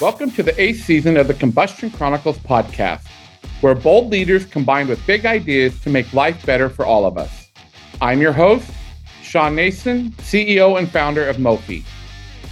Welcome 0.00 0.32
to 0.32 0.42
the 0.42 0.60
eighth 0.60 0.84
season 0.84 1.16
of 1.16 1.28
the 1.28 1.34
Combustion 1.34 1.88
Chronicles 1.88 2.36
podcast, 2.38 3.06
where 3.60 3.74
bold 3.74 4.10
leaders 4.10 4.44
combine 4.44 4.88
with 4.88 5.04
big 5.06 5.24
ideas 5.24 5.80
to 5.80 5.88
make 5.88 6.12
life 6.12 6.44
better 6.44 6.68
for 6.68 6.84
all 6.84 7.06
of 7.06 7.16
us. 7.16 7.50
I'm 8.02 8.20
your 8.20 8.32
host, 8.32 8.68
Shawn 9.22 9.54
Nason, 9.54 10.10
CEO 10.18 10.78
and 10.78 10.90
founder 10.90 11.26
of 11.26 11.36
Mofi. 11.36 11.84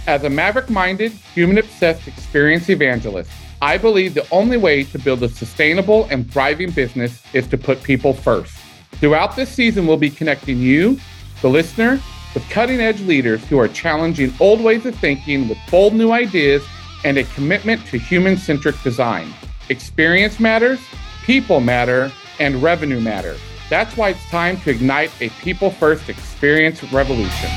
As 0.07 0.23
a 0.23 0.29
maverick 0.29 0.69
minded, 0.69 1.11
human 1.11 1.57
obsessed 1.57 2.07
experience 2.07 2.69
evangelist, 2.69 3.29
I 3.61 3.77
believe 3.77 4.13
the 4.13 4.27
only 4.31 4.57
way 4.57 4.83
to 4.85 4.97
build 4.97 5.21
a 5.21 5.29
sustainable 5.29 6.05
and 6.05 6.31
thriving 6.31 6.71
business 6.71 7.21
is 7.33 7.45
to 7.47 7.57
put 7.57 7.83
people 7.83 8.13
first. 8.13 8.57
Throughout 8.93 9.35
this 9.35 9.49
season, 9.49 9.85
we'll 9.85 9.97
be 9.97 10.09
connecting 10.09 10.57
you, 10.57 10.99
the 11.41 11.49
listener, 11.49 11.99
with 12.33 12.47
cutting 12.49 12.81
edge 12.81 13.01
leaders 13.01 13.43
who 13.47 13.59
are 13.59 13.67
challenging 13.67 14.33
old 14.39 14.61
ways 14.61 14.85
of 14.85 14.95
thinking 14.95 15.47
with 15.47 15.57
bold 15.69 15.93
new 15.93 16.11
ideas 16.11 16.63
and 17.03 17.17
a 17.17 17.23
commitment 17.25 17.85
to 17.87 17.97
human 17.97 18.37
centric 18.37 18.81
design. 18.81 19.33
Experience 19.69 20.39
matters, 20.39 20.79
people 21.23 21.59
matter, 21.59 22.11
and 22.39 22.61
revenue 22.61 22.99
matter. 22.99 23.35
That's 23.69 23.95
why 23.95 24.09
it's 24.09 24.29
time 24.29 24.59
to 24.61 24.71
ignite 24.71 25.11
a 25.21 25.29
people 25.29 25.71
first 25.71 26.09
experience 26.09 26.83
revolution. 26.91 27.49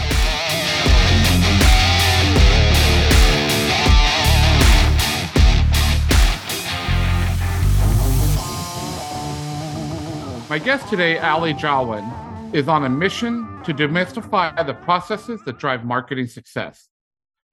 My 10.48 10.60
guest 10.60 10.88
today, 10.88 11.18
Ali 11.18 11.54
Jawin, 11.54 12.25
is 12.52 12.68
on 12.68 12.84
a 12.84 12.88
mission 12.88 13.62
to 13.64 13.74
demystify 13.74 14.66
the 14.66 14.74
processes 14.74 15.40
that 15.44 15.58
drive 15.58 15.84
marketing 15.84 16.26
success. 16.26 16.88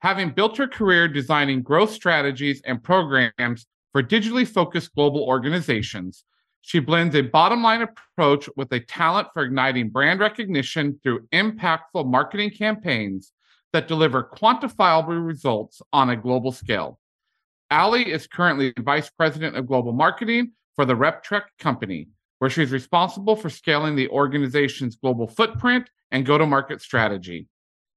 Having 0.01 0.31
built 0.31 0.57
her 0.57 0.67
career 0.67 1.07
designing 1.07 1.61
growth 1.61 1.91
strategies 1.91 2.61
and 2.65 2.83
programs 2.83 3.65
for 3.91 4.03
digitally 4.03 4.47
focused 4.47 4.93
global 4.95 5.23
organizations, 5.23 6.23
she 6.61 6.79
blends 6.79 7.15
a 7.15 7.21
bottom 7.21 7.63
line 7.63 7.81
approach 7.81 8.47
with 8.55 8.71
a 8.71 8.79
talent 8.79 9.27
for 9.33 9.43
igniting 9.43 9.89
brand 9.89 10.19
recognition 10.19 10.99
through 11.01 11.27
impactful 11.33 12.05
marketing 12.05 12.51
campaigns 12.51 13.33
that 13.73 13.87
deliver 13.87 14.29
quantifiable 14.35 15.25
results 15.25 15.81
on 15.91 16.11
a 16.11 16.15
global 16.15 16.51
scale. 16.51 16.99
Ali 17.71 18.11
is 18.11 18.27
currently 18.27 18.71
Vice 18.79 19.09
President 19.09 19.57
of 19.57 19.67
Global 19.67 19.91
Marketing 19.91 20.51
for 20.75 20.85
the 20.85 20.95
RepTrak 20.95 21.43
Company, 21.59 22.07
where 22.43 22.49
she's 22.49 22.73
responsible 22.73 23.37
for 23.37 23.49
scaling 23.49 23.95
the 23.95 24.09
organization's 24.09 24.97
global 24.97 25.29
footprint 25.29 25.89
and 26.11 26.25
go 26.25 26.37
to 26.37 26.45
market 26.45 26.81
strategy. 26.81 27.47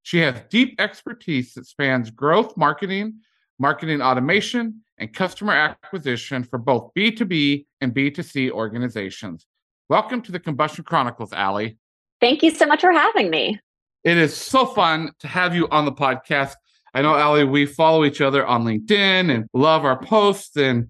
She 0.05 0.19
has 0.19 0.41
deep 0.50 0.80
expertise 0.80 1.52
that 1.55 1.66
spans 1.66 2.12
growth 2.12 2.56
marketing, 2.56 3.22
marketing 3.58 4.00
automation, 4.00 4.83
and 4.98 5.12
customer 5.12 5.52
acquisition 5.52 6.44
for 6.44 6.58
both 6.58 6.92
B2B 6.97 7.67
and 7.80 7.92
B2C 7.92 8.52
organizations. 8.52 9.47
Welcome 9.89 10.22
to 10.22 10.30
the 10.30 10.39
Combustion 10.39 10.84
Chronicles, 10.84 11.33
Ali. 11.33 11.77
Thank 12.20 12.45
you 12.45 12.52
so 12.52 12.67
much 12.67 12.83
for 12.83 12.92
having 12.92 13.30
me. 13.30 13.58
It 14.05 14.17
is 14.17 14.36
so 14.36 14.64
fun 14.64 15.11
to 15.18 15.27
have 15.27 15.57
you 15.57 15.67
on 15.70 15.86
the 15.86 15.92
podcast. 15.92 16.55
I 16.95 17.02
know, 17.02 17.14
Ali, 17.14 17.42
we 17.42 17.67
follow 17.67 18.05
each 18.05 18.20
other 18.20 18.46
on 18.46 18.63
LinkedIn 18.63 19.34
and 19.34 19.48
love 19.52 19.84
our 19.84 20.01
posts. 20.01 20.57
And 20.57 20.86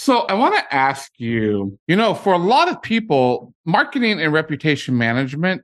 so 0.00 0.20
I 0.20 0.34
want 0.34 0.54
to 0.54 0.74
ask 0.74 1.10
you 1.18 1.76
you 1.88 1.96
know, 1.96 2.14
for 2.14 2.32
a 2.32 2.38
lot 2.38 2.68
of 2.68 2.80
people, 2.80 3.52
marketing 3.64 4.22
and 4.22 4.32
reputation 4.32 4.96
management 4.96 5.62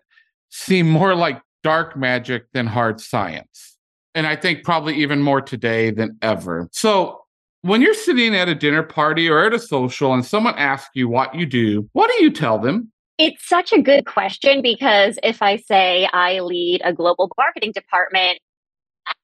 seem 0.50 0.90
more 0.90 1.14
like 1.14 1.40
dark 1.62 1.96
magic 1.96 2.50
than 2.52 2.66
hard 2.66 3.00
science. 3.00 3.78
And 4.12 4.26
I 4.26 4.34
think 4.34 4.64
probably 4.64 4.96
even 4.96 5.22
more 5.22 5.40
today 5.40 5.92
than 5.92 6.18
ever. 6.20 6.68
So, 6.72 7.20
when 7.62 7.80
you're 7.80 7.94
sitting 7.94 8.34
at 8.34 8.48
a 8.48 8.56
dinner 8.56 8.82
party 8.82 9.28
or 9.28 9.44
at 9.44 9.54
a 9.54 9.58
social 9.60 10.12
and 10.12 10.26
someone 10.26 10.54
asks 10.56 10.90
you 10.94 11.08
what 11.08 11.32
you 11.36 11.46
do, 11.46 11.88
what 11.92 12.10
do 12.10 12.24
you 12.24 12.30
tell 12.30 12.58
them? 12.58 12.90
It's 13.18 13.48
such 13.48 13.72
a 13.72 13.80
good 13.80 14.04
question 14.04 14.62
because 14.62 15.16
if 15.22 15.42
I 15.42 15.56
say 15.56 16.08
I 16.12 16.40
lead 16.40 16.82
a 16.84 16.92
global 16.92 17.30
marketing 17.38 17.70
department, 17.72 18.40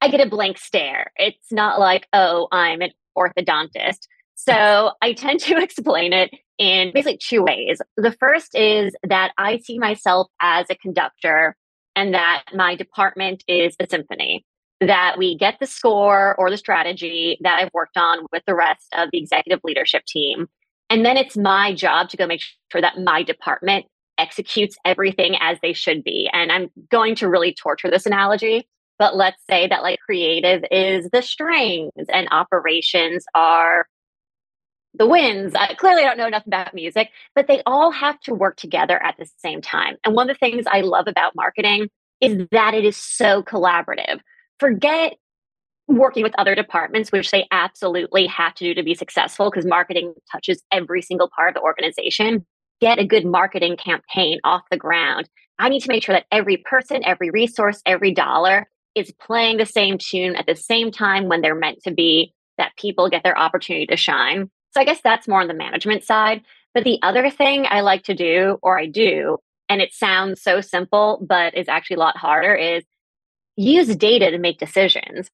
I 0.00 0.08
get 0.08 0.24
a 0.24 0.30
blank 0.30 0.56
stare. 0.56 1.10
It's 1.16 1.50
not 1.50 1.80
like, 1.80 2.06
oh, 2.12 2.46
I'm 2.52 2.80
an 2.80 2.92
orthodontist. 3.18 4.06
So 4.48 4.92
I 5.02 5.12
tend 5.12 5.40
to 5.40 5.58
explain 5.62 6.12
it 6.12 6.30
in 6.58 6.92
basically 6.94 7.18
two 7.18 7.42
ways. 7.42 7.80
The 7.96 8.12
first 8.12 8.54
is 8.54 8.94
that 9.02 9.32
I 9.36 9.58
see 9.58 9.78
myself 9.78 10.28
as 10.40 10.66
a 10.70 10.74
conductor 10.76 11.56
and 11.94 12.14
that 12.14 12.44
my 12.54 12.74
department 12.74 13.44
is 13.48 13.76
a 13.80 13.86
symphony, 13.88 14.44
that 14.80 15.16
we 15.18 15.36
get 15.36 15.58
the 15.60 15.66
score 15.66 16.34
or 16.38 16.50
the 16.50 16.56
strategy 16.56 17.38
that 17.42 17.60
I've 17.60 17.72
worked 17.74 17.98
on 17.98 18.26
with 18.32 18.42
the 18.46 18.54
rest 18.54 18.86
of 18.94 19.10
the 19.12 19.18
executive 19.18 19.60
leadership 19.62 20.04
team. 20.06 20.46
And 20.88 21.04
then 21.04 21.16
it's 21.16 21.36
my 21.36 21.74
job 21.74 22.08
to 22.10 22.16
go 22.16 22.26
make 22.26 22.42
sure 22.72 22.80
that 22.80 22.98
my 22.98 23.22
department 23.22 23.86
executes 24.16 24.76
everything 24.84 25.36
as 25.40 25.58
they 25.62 25.72
should 25.72 26.02
be. 26.02 26.30
And 26.32 26.50
I'm 26.50 26.68
going 26.90 27.14
to 27.16 27.28
really 27.28 27.54
torture 27.54 27.90
this 27.90 28.06
analogy, 28.06 28.68
but 28.98 29.16
let's 29.16 29.42
say 29.48 29.66
that 29.68 29.82
like 29.82 29.98
creative 30.00 30.62
is 30.70 31.08
the 31.12 31.22
strings 31.22 31.92
and 32.08 32.28
operations 32.30 33.24
are 33.34 33.86
the 34.94 35.06
winds. 35.06 35.54
I, 35.54 35.74
clearly, 35.74 36.02
don't 36.02 36.18
know 36.18 36.26
enough 36.26 36.46
about 36.46 36.74
music, 36.74 37.10
but 37.34 37.46
they 37.46 37.62
all 37.66 37.90
have 37.90 38.20
to 38.20 38.34
work 38.34 38.56
together 38.56 39.00
at 39.02 39.16
the 39.18 39.26
same 39.38 39.60
time. 39.62 39.96
And 40.04 40.14
one 40.14 40.28
of 40.28 40.36
the 40.36 40.38
things 40.38 40.64
I 40.70 40.80
love 40.80 41.06
about 41.06 41.34
marketing 41.34 41.88
is 42.20 42.46
that 42.50 42.74
it 42.74 42.84
is 42.84 42.96
so 42.96 43.42
collaborative. 43.42 44.20
Forget 44.58 45.14
working 45.88 46.22
with 46.22 46.34
other 46.38 46.54
departments, 46.54 47.10
which 47.10 47.30
they 47.30 47.46
absolutely 47.50 48.26
have 48.26 48.54
to 48.54 48.64
do 48.64 48.74
to 48.74 48.82
be 48.82 48.94
successful 48.94 49.50
because 49.50 49.66
marketing 49.66 50.14
touches 50.30 50.62
every 50.70 51.02
single 51.02 51.30
part 51.34 51.48
of 51.48 51.54
the 51.54 51.60
organization. 51.60 52.46
Get 52.80 52.98
a 52.98 53.06
good 53.06 53.26
marketing 53.26 53.76
campaign 53.76 54.38
off 54.44 54.62
the 54.70 54.76
ground. 54.76 55.28
I 55.58 55.68
need 55.68 55.80
to 55.80 55.88
make 55.88 56.02
sure 56.02 56.14
that 56.14 56.26
every 56.32 56.56
person, 56.58 57.02
every 57.04 57.30
resource, 57.30 57.82
every 57.84 58.14
dollar 58.14 58.68
is 58.94 59.12
playing 59.20 59.58
the 59.58 59.66
same 59.66 59.98
tune 59.98 60.36
at 60.36 60.46
the 60.46 60.56
same 60.56 60.90
time 60.90 61.28
when 61.28 61.42
they're 61.42 61.54
meant 61.54 61.82
to 61.84 61.92
be, 61.92 62.32
that 62.58 62.72
people 62.76 63.10
get 63.10 63.22
their 63.22 63.38
opportunity 63.38 63.86
to 63.86 63.96
shine. 63.96 64.50
So 64.72 64.80
I 64.80 64.84
guess 64.84 65.00
that's 65.02 65.28
more 65.28 65.40
on 65.40 65.48
the 65.48 65.54
management 65.54 66.04
side. 66.04 66.42
But 66.74 66.84
the 66.84 66.98
other 67.02 67.30
thing 67.30 67.66
I 67.68 67.80
like 67.80 68.04
to 68.04 68.14
do, 68.14 68.58
or 68.62 68.78
I 68.78 68.86
do, 68.86 69.38
and 69.68 69.80
it 69.80 69.92
sounds 69.92 70.42
so 70.42 70.60
simple, 70.60 71.24
but 71.28 71.54
is 71.54 71.68
actually 71.68 71.96
a 71.96 72.00
lot 72.00 72.16
harder, 72.16 72.54
is 72.54 72.84
use 73.56 73.94
data 73.96 74.30
to 74.30 74.38
make 74.38 74.58
decisions. 74.58 75.28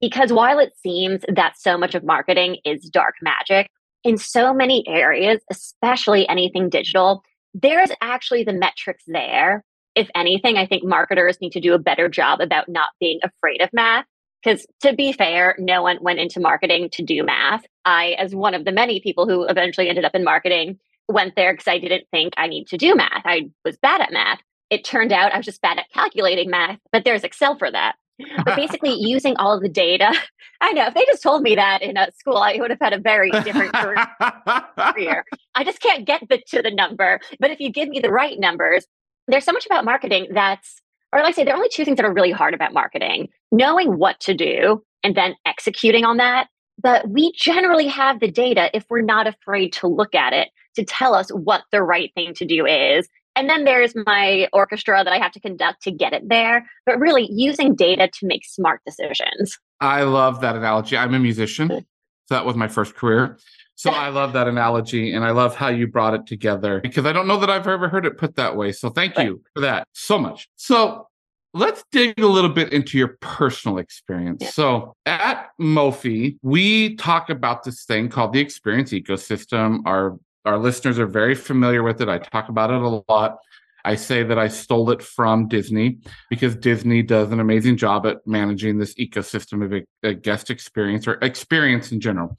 Because 0.00 0.32
while 0.32 0.58
it 0.58 0.72
seems 0.82 1.22
that 1.28 1.58
so 1.58 1.78
much 1.78 1.94
of 1.94 2.04
marketing 2.04 2.58
is 2.64 2.88
dark 2.88 3.14
magic, 3.22 3.68
in 4.04 4.18
so 4.18 4.52
many 4.52 4.84
areas, 4.88 5.40
especially 5.50 6.28
anything 6.28 6.68
digital, 6.68 7.22
there's 7.54 7.90
actually 8.00 8.42
the 8.44 8.52
metrics 8.52 9.04
there. 9.06 9.64
If 9.94 10.08
anything, 10.14 10.56
I 10.56 10.66
think 10.66 10.84
marketers 10.84 11.40
need 11.40 11.52
to 11.52 11.60
do 11.60 11.74
a 11.74 11.78
better 11.78 12.08
job 12.08 12.40
about 12.40 12.68
not 12.68 12.88
being 12.98 13.20
afraid 13.22 13.60
of 13.60 13.70
math 13.72 14.06
because 14.42 14.66
to 14.80 14.94
be 14.94 15.12
fair, 15.12 15.54
no 15.58 15.82
one 15.82 15.98
went 16.00 16.18
into 16.18 16.40
marketing 16.40 16.88
to 16.92 17.02
do 17.02 17.22
math. 17.22 17.64
I, 17.84 18.16
as 18.18 18.34
one 18.34 18.54
of 18.54 18.64
the 18.64 18.72
many 18.72 19.00
people 19.00 19.26
who 19.26 19.44
eventually 19.44 19.88
ended 19.88 20.04
up 20.04 20.14
in 20.14 20.24
marketing, 20.24 20.78
went 21.08 21.34
there 21.36 21.52
because 21.52 21.68
I 21.68 21.78
didn't 21.78 22.06
think 22.10 22.34
I 22.36 22.46
need 22.46 22.66
to 22.68 22.78
do 22.78 22.94
math. 22.94 23.22
I 23.24 23.50
was 23.64 23.76
bad 23.76 24.00
at 24.00 24.12
math. 24.12 24.40
It 24.70 24.84
turned 24.84 25.12
out 25.12 25.32
I 25.32 25.36
was 25.36 25.46
just 25.46 25.60
bad 25.60 25.78
at 25.78 25.90
calculating 25.92 26.48
math, 26.50 26.78
but 26.92 27.04
there's 27.04 27.24
Excel 27.24 27.58
for 27.58 27.70
that. 27.70 27.96
But 28.44 28.56
basically, 28.56 28.94
using 28.98 29.36
all 29.36 29.54
of 29.54 29.62
the 29.62 29.68
data, 29.68 30.12
I 30.60 30.72
know 30.72 30.86
if 30.86 30.94
they 30.94 31.04
just 31.06 31.22
told 31.22 31.42
me 31.42 31.56
that 31.56 31.82
in 31.82 31.96
a 31.96 32.10
school, 32.12 32.38
I 32.38 32.56
would 32.58 32.70
have 32.70 32.78
had 32.80 32.92
a 32.92 32.98
very 32.98 33.30
different 33.30 33.72
career. 33.74 35.24
I 35.54 35.64
just 35.64 35.80
can't 35.80 36.06
get 36.06 36.22
the, 36.28 36.40
to 36.48 36.62
the 36.62 36.70
number. 36.70 37.20
But 37.40 37.50
if 37.50 37.60
you 37.60 37.70
give 37.70 37.88
me 37.88 38.00
the 38.00 38.10
right 38.10 38.38
numbers, 38.38 38.86
there's 39.28 39.44
so 39.44 39.52
much 39.52 39.66
about 39.66 39.84
marketing 39.84 40.28
that's 40.32 40.80
or 41.12 41.20
like 41.20 41.28
I 41.28 41.32
say, 41.32 41.44
there 41.44 41.52
are 41.54 41.58
only 41.58 41.68
two 41.70 41.84
things 41.84 41.96
that 41.96 42.06
are 42.06 42.12
really 42.12 42.30
hard 42.30 42.54
about 42.54 42.72
marketing 42.72 43.28
knowing 43.50 43.98
what 43.98 44.18
to 44.20 44.34
do 44.34 44.82
and 45.04 45.14
then 45.14 45.34
executing 45.46 46.04
on 46.04 46.16
that. 46.16 46.48
But 46.82 47.08
we 47.08 47.32
generally 47.36 47.86
have 47.86 48.20
the 48.20 48.30
data 48.30 48.70
if 48.74 48.84
we're 48.90 49.02
not 49.02 49.26
afraid 49.26 49.72
to 49.74 49.86
look 49.86 50.14
at 50.14 50.32
it 50.32 50.48
to 50.74 50.84
tell 50.84 51.14
us 51.14 51.30
what 51.30 51.62
the 51.70 51.82
right 51.82 52.10
thing 52.14 52.34
to 52.34 52.44
do 52.44 52.66
is. 52.66 53.08
And 53.34 53.48
then 53.48 53.64
there's 53.64 53.94
my 54.06 54.48
orchestra 54.52 55.02
that 55.04 55.12
I 55.12 55.18
have 55.18 55.32
to 55.32 55.40
conduct 55.40 55.82
to 55.84 55.90
get 55.90 56.12
it 56.12 56.28
there. 56.28 56.66
But 56.84 56.98
really, 56.98 57.28
using 57.30 57.74
data 57.74 58.10
to 58.12 58.26
make 58.26 58.44
smart 58.44 58.80
decisions. 58.84 59.58
I 59.80 60.02
love 60.02 60.40
that 60.42 60.56
analogy. 60.56 60.96
I'm 60.96 61.14
a 61.14 61.18
musician. 61.18 61.68
So 61.68 61.84
that 62.30 62.44
was 62.44 62.56
my 62.56 62.68
first 62.68 62.94
career. 62.94 63.38
So 63.74 63.90
I 63.90 64.10
love 64.10 64.34
that 64.34 64.46
analogy 64.46 65.12
and 65.12 65.24
I 65.24 65.30
love 65.30 65.56
how 65.56 65.68
you 65.68 65.88
brought 65.88 66.14
it 66.14 66.26
together 66.26 66.80
because 66.80 67.04
I 67.04 67.12
don't 67.12 67.26
know 67.26 67.38
that 67.38 67.50
I've 67.50 67.66
ever 67.66 67.88
heard 67.88 68.06
it 68.06 68.16
put 68.16 68.36
that 68.36 68.54
way. 68.54 68.70
So 68.70 68.90
thank 68.90 69.18
you 69.18 69.42
for 69.54 69.60
that 69.60 69.88
so 69.92 70.18
much. 70.18 70.48
So 70.54 71.08
let's 71.54 71.84
dig 71.92 72.18
a 72.18 72.26
little 72.26 72.50
bit 72.50 72.72
into 72.72 72.98
your 72.98 73.16
personal 73.20 73.78
experience. 73.78 74.42
Yeah. 74.42 74.50
So 74.50 74.96
at 75.06 75.50
Mofi, 75.60 76.38
we 76.42 76.96
talk 76.96 77.30
about 77.30 77.64
this 77.64 77.84
thing 77.84 78.08
called 78.08 78.32
the 78.32 78.40
experience 78.40 78.92
ecosystem. 78.92 79.80
Our 79.84 80.18
our 80.44 80.58
listeners 80.58 80.98
are 80.98 81.06
very 81.06 81.36
familiar 81.36 81.82
with 81.82 82.00
it. 82.00 82.08
I 82.08 82.18
talk 82.18 82.48
about 82.48 82.70
it 82.70 82.80
a 82.80 83.02
lot. 83.12 83.38
I 83.84 83.94
say 83.96 84.22
that 84.22 84.38
I 84.38 84.48
stole 84.48 84.90
it 84.90 85.02
from 85.02 85.48
Disney 85.48 85.98
because 86.30 86.54
Disney 86.56 87.02
does 87.02 87.30
an 87.32 87.40
amazing 87.40 87.76
job 87.76 88.06
at 88.06 88.18
managing 88.26 88.78
this 88.78 88.94
ecosystem 88.94 89.64
of 89.64 89.72
a, 89.72 90.08
a 90.08 90.14
guest 90.14 90.50
experience 90.50 91.06
or 91.06 91.14
experience 91.14 91.90
in 91.92 92.00
general. 92.00 92.36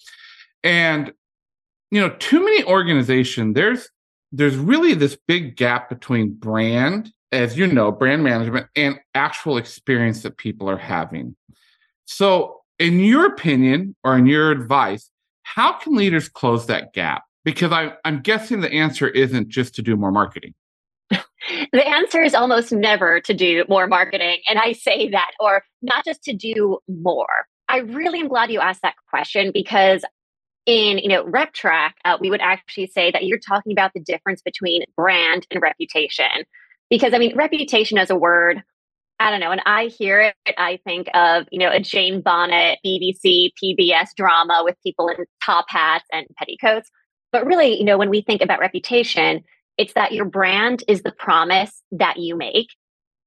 And 0.63 1.13
you 1.91 2.01
know, 2.01 2.09
too 2.17 2.43
many 2.43 2.63
organizations, 2.63 3.53
there's 3.55 3.89
there's 4.31 4.55
really 4.55 4.95
this 4.95 5.17
big 5.27 5.55
gap 5.55 5.89
between 5.89 6.33
brand, 6.33 7.11
as 7.33 7.57
you 7.57 7.67
know, 7.67 7.91
brand 7.91 8.23
management 8.23 8.67
and 8.75 8.99
actual 9.15 9.57
experience 9.57 10.21
that 10.23 10.37
people 10.37 10.69
are 10.69 10.77
having. 10.77 11.35
So, 12.05 12.61
in 12.79 12.99
your 12.99 13.25
opinion 13.25 13.95
or 14.03 14.17
in 14.17 14.25
your 14.25 14.51
advice, 14.51 15.09
how 15.43 15.73
can 15.73 15.95
leaders 15.95 16.29
close 16.29 16.67
that 16.67 16.93
gap? 16.93 17.23
Because 17.43 17.71
I, 17.71 17.93
I'm 18.05 18.21
guessing 18.21 18.61
the 18.61 18.71
answer 18.71 19.07
isn't 19.07 19.49
just 19.49 19.75
to 19.75 19.81
do 19.81 19.95
more 19.95 20.11
marketing. 20.11 20.53
the 21.09 21.87
answer 21.87 22.21
is 22.21 22.33
almost 22.33 22.71
never 22.71 23.19
to 23.21 23.33
do 23.33 23.65
more 23.67 23.87
marketing. 23.87 24.37
And 24.47 24.59
I 24.59 24.71
say 24.71 25.09
that, 25.09 25.31
or 25.39 25.63
not 25.81 26.05
just 26.05 26.23
to 26.23 26.33
do 26.33 26.79
more. 26.87 27.47
I 27.69 27.79
really 27.79 28.19
am 28.19 28.27
glad 28.27 28.51
you 28.51 28.59
asked 28.59 28.81
that 28.83 28.95
question 29.09 29.51
because 29.53 30.03
in 30.65 30.97
you 30.97 31.09
know 31.09 31.25
RepTrak 31.25 31.91
uh, 32.05 32.17
we 32.21 32.29
would 32.29 32.41
actually 32.41 32.87
say 32.87 33.11
that 33.11 33.25
you're 33.25 33.39
talking 33.39 33.73
about 33.73 33.91
the 33.93 33.99
difference 33.99 34.41
between 34.41 34.83
brand 34.95 35.45
and 35.51 35.61
reputation 35.61 36.45
because 36.89 37.13
i 37.13 37.17
mean 37.17 37.35
reputation 37.35 37.97
as 37.97 38.09
a 38.09 38.15
word 38.15 38.61
i 39.19 39.29
don't 39.29 39.39
know 39.39 39.49
when 39.49 39.61
i 39.65 39.85
hear 39.85 40.19
it 40.19 40.35
i 40.57 40.79
think 40.85 41.07
of 41.13 41.45
you 41.51 41.59
know 41.59 41.69
a 41.69 41.79
jane 41.79 42.21
bonnet 42.21 42.79
bbc 42.85 43.49
pbs 43.61 44.09
drama 44.15 44.61
with 44.63 44.75
people 44.83 45.07
in 45.07 45.25
top 45.43 45.65
hats 45.69 46.05
and 46.11 46.25
petticoats. 46.37 46.89
But 47.31 47.47
really 47.47 47.77
you 47.77 47.83
know 47.83 47.97
when 47.97 48.09
we 48.09 48.21
think 48.21 48.41
about 48.41 48.59
reputation 48.59 49.43
it's 49.77 49.93
that 49.93 50.11
your 50.11 50.25
brand 50.25 50.83
is 50.87 51.01
the 51.01 51.11
promise 51.11 51.81
that 51.91 52.17
you 52.17 52.35
make 52.35 52.67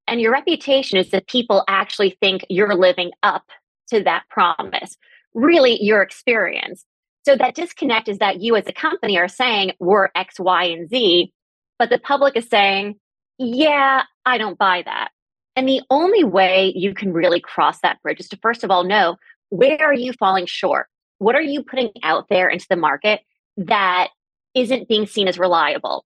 and 0.07 0.21
your 0.21 0.31
reputation 0.31 0.97
is 0.97 1.11
that 1.11 1.27
people 1.27 1.63
actually 1.67 2.17
think 2.21 2.45
you're 2.49 2.75
living 2.75 3.11
up 3.21 3.43
to 3.89 4.01
that 4.03 4.23
promise 4.29 4.97
really 5.37 5.81
your 5.81 6.01
experience. 6.01 6.83
So 7.25 7.35
that 7.35 7.55
disconnect 7.55 8.09
is 8.09 8.17
that 8.17 8.41
you 8.41 8.55
as 8.55 8.67
a 8.67 8.73
company 8.73 9.17
are 9.17 9.27
saying 9.27 9.73
we're 9.79 10.09
X, 10.15 10.39
Y, 10.39 10.63
and 10.63 10.89
Z, 10.89 11.31
but 11.77 11.89
the 11.89 11.99
public 11.99 12.35
is 12.35 12.49
saying, 12.49 12.95
yeah, 13.37 14.03
I 14.25 14.37
don't 14.37 14.57
buy 14.57 14.83
that. 14.85 15.09
And 15.55 15.67
the 15.67 15.81
only 15.89 16.23
way 16.23 16.71
you 16.75 16.93
can 16.93 17.13
really 17.13 17.39
cross 17.39 17.79
that 17.81 18.01
bridge 18.01 18.19
is 18.19 18.29
to 18.29 18.37
first 18.41 18.63
of 18.63 18.71
all 18.71 18.83
know 18.83 19.17
where 19.49 19.81
are 19.81 19.93
you 19.93 20.13
falling 20.13 20.45
short? 20.45 20.87
What 21.19 21.35
are 21.35 21.41
you 21.41 21.63
putting 21.63 21.89
out 22.03 22.27
there 22.29 22.47
into 22.47 22.67
the 22.69 22.75
market 22.75 23.21
that 23.57 24.09
isn't 24.53 24.87
being 24.87 25.07
seen 25.07 25.27
as 25.27 25.39
reliable? 25.39 26.05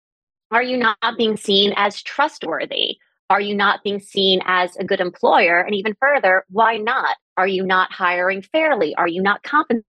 Are 0.51 0.63
you 0.63 0.77
not 0.77 0.97
being 1.17 1.37
seen 1.37 1.73
as 1.77 2.03
trustworthy? 2.03 2.99
Are 3.31 3.41
you 3.41 3.55
not 3.55 3.83
being 3.83 3.99
seen 3.99 4.41
as 4.45 4.77
a 4.77 4.85
good 4.85 5.01
employer? 5.01 5.61
And 5.61 5.75
even 5.75 5.97
further, 5.99 6.45
why 6.51 6.77
not? 6.77 7.17
Are 7.37 7.47
you 7.47 7.65
not 7.65 7.91
hiring 7.91 8.43
fairly? 8.43 8.95
Are 8.97 9.09
you 9.09 9.23
not 9.23 9.43
compensating? 9.43 9.85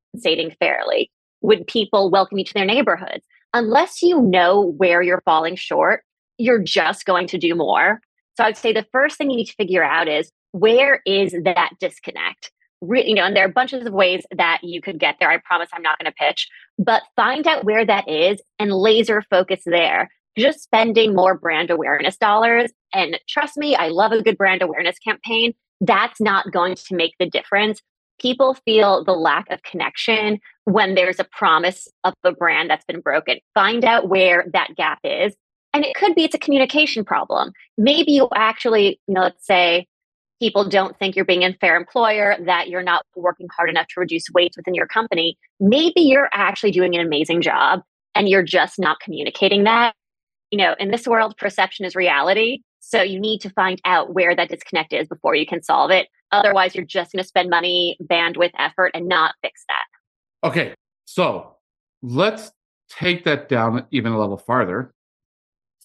fairly? 0.61 1.11
Would 1.41 1.67
people 1.67 2.11
welcome 2.11 2.39
you 2.39 2.45
to 2.45 2.55
their 2.55 2.65
neighborhoods? 2.65 3.25
Unless 3.55 4.03
you 4.03 4.21
know 4.21 4.61
where 4.77 5.03
you're 5.03 5.23
falling 5.25 5.57
short, 5.57 6.05
you're 6.43 6.63
just 6.63 7.05
going 7.05 7.27
to 7.29 7.39
do 7.39 7.55
more. 7.55 8.01
So 8.37 8.45
I'd 8.45 8.57
say 8.57 8.73
the 8.73 8.87
first 8.93 9.17
thing 9.17 9.31
you 9.31 9.37
need 9.37 9.47
to 9.47 9.55
figure 9.55 9.85
out 9.85 10.09
is 10.09 10.31
where 10.53 11.01
is 11.07 11.35
that 11.45 11.71
disconnect? 11.81 12.51
Re- 12.81 13.07
you 13.07 13.15
know, 13.15 13.25
and 13.25 13.37
there 13.37 13.45
are 13.45 13.53
bunches 13.53 13.87
of 13.87 13.93
ways 13.93 14.25
that 14.37 14.61
you 14.63 14.81
could 14.81 14.99
get 14.99 15.17
there. 15.21 15.31
I 15.31 15.39
promise 15.39 15.69
I'm 15.73 15.83
not 15.83 15.99
going 15.99 16.11
to 16.11 16.17
pitch, 16.19 16.49
but 16.79 17.03
find 17.15 17.47
out 17.47 17.65
where 17.65 17.87
that 17.87 18.09
is 18.09 18.41
and 18.59 18.73
laser 18.73 19.23
focus 19.31 19.63
there. 19.67 20.11
Just 20.37 20.63
spending 20.63 21.15
more 21.15 21.37
brand 21.37 21.71
awareness 21.71 22.17
dollars. 22.17 22.73
And 22.93 23.19
trust 23.29 23.57
me, 23.57 23.77
I 23.77 23.89
love 23.89 24.13
a 24.13 24.23
good 24.23 24.39
brand 24.39 24.63
awareness 24.63 24.99
campaign. 24.99 25.53
That's 25.81 26.21
not 26.21 26.51
going 26.51 26.75
to 26.75 26.97
make 26.97 27.15
the 27.19 27.29
difference 27.29 27.81
people 28.23 28.55
feel 28.65 29.05
the 29.05 29.13
lack 29.13 29.51
of 29.51 29.63
connection 29.65 30.39
when 30.65 30.95
there's 30.95 31.19
a 31.19 31.25
promise 31.25 31.89
of 32.05 32.15
a 32.25 32.33
brand 32.33 32.71
that's 32.71 32.85
been 32.85 33.01
broken. 33.01 33.39
Find 33.53 33.85
out 33.85 34.09
where 34.09 34.47
that 34.53 34.71
gap 34.77 35.01
is. 35.03 35.35
And 35.75 35.85
it 35.85 35.95
could 35.95 36.15
be 36.15 36.25
it's 36.25 36.35
a 36.35 36.39
communication 36.39 37.05
problem. 37.05 37.53
Maybe 37.79 38.13
you 38.13 38.29
actually, 38.35 39.01
you 39.07 39.15
know, 39.15 39.23
let's 39.23 39.47
say 39.47 39.87
people 40.41 40.69
don't 40.69 40.99
think 40.99 41.15
you're 41.15 41.25
being 41.25 41.45
a 41.45 41.55
fair 41.55 41.77
employer, 41.77 42.37
that 42.45 42.69
you're 42.69 42.83
not 42.83 43.07
working 43.15 43.47
hard 43.57 43.71
enough 43.71 43.87
to 43.89 44.01
reduce 44.01 44.25
waste 44.35 44.57
within 44.57 44.75
your 44.75 44.87
company. 44.87 45.39
Maybe 45.61 46.01
you're 46.01 46.29
actually 46.35 46.73
doing 46.73 46.95
an 46.95 47.01
amazing 47.01 47.43
job 47.43 47.81
and 48.15 48.29
you're 48.29 48.43
just 48.43 48.79
not 48.79 48.99
communicating 49.01 49.65
that. 49.65 49.95
You 50.51 50.59
know, 50.59 50.75
in 50.79 50.91
this 50.91 51.07
world, 51.07 51.37
perception 51.39 51.87
is 51.87 51.95
reality. 51.95 52.59
So 52.81 53.01
you 53.01 53.21
need 53.21 53.41
to 53.43 53.51
find 53.51 53.81
out 53.85 54.13
where 54.15 54.35
that 54.35 54.49
disconnect 54.51 54.93
is 54.93 55.07
before 55.07 55.35
you 55.35 55.47
can 55.47 55.63
solve 55.63 55.91
it. 55.91 56.09
Otherwise, 56.33 56.75
you're 56.75 56.85
just 56.85 57.13
going 57.13 57.23
to 57.23 57.29
spend 57.29 57.49
money, 57.49 57.97
bandwidth, 58.03 58.51
effort, 58.59 58.91
and 58.95 59.07
not 59.07 59.35
fix 59.43 59.65
that. 59.69 60.49
Okay. 60.49 60.75
So 61.05 61.57
let's 62.03 62.51
take 62.91 63.25
that 63.25 63.49
down 63.49 63.87
even 63.93 64.13
a 64.13 64.19
level 64.19 64.37
farther. 64.37 64.93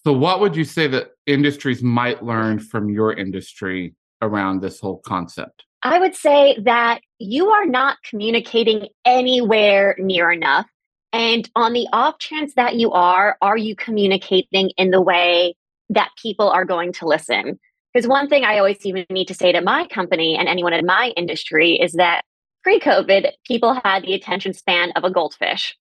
So, 0.08 0.14
what 0.14 0.40
would 0.40 0.56
you 0.56 0.64
say 0.64 0.86
that 0.86 1.10
industries 1.26 1.82
might 1.82 2.24
learn 2.24 2.60
from 2.60 2.88
your 2.88 3.12
industry 3.12 3.94
around 4.22 4.62
this 4.62 4.80
whole 4.80 5.02
concept? 5.04 5.66
I 5.82 5.98
would 5.98 6.14
say 6.14 6.56
that 6.62 7.02
you 7.18 7.50
are 7.50 7.66
not 7.66 7.98
communicating 8.08 8.88
anywhere 9.04 9.96
near 9.98 10.30
enough. 10.30 10.64
And 11.12 11.46
on 11.54 11.74
the 11.74 11.86
off 11.92 12.18
chance 12.20 12.54
that 12.54 12.76
you 12.76 12.90
are, 12.92 13.36
are 13.42 13.58
you 13.58 13.76
communicating 13.76 14.70
in 14.78 14.92
the 14.92 15.02
way 15.02 15.54
that 15.90 16.08
people 16.16 16.48
are 16.48 16.64
going 16.64 16.94
to 16.94 17.06
listen? 17.06 17.60
Because 17.92 18.08
one 18.08 18.30
thing 18.30 18.44
I 18.44 18.56
always 18.56 18.86
even 18.86 19.04
need 19.10 19.28
to 19.28 19.34
say 19.34 19.52
to 19.52 19.60
my 19.60 19.86
company 19.88 20.38
and 20.38 20.48
anyone 20.48 20.72
in 20.72 20.86
my 20.86 21.12
industry 21.18 21.78
is 21.78 21.92
that 21.92 22.22
pre 22.62 22.80
COVID, 22.80 23.30
people 23.46 23.78
had 23.84 24.04
the 24.04 24.14
attention 24.14 24.54
span 24.54 24.90
of 24.96 25.04
a 25.04 25.10
goldfish. 25.10 25.76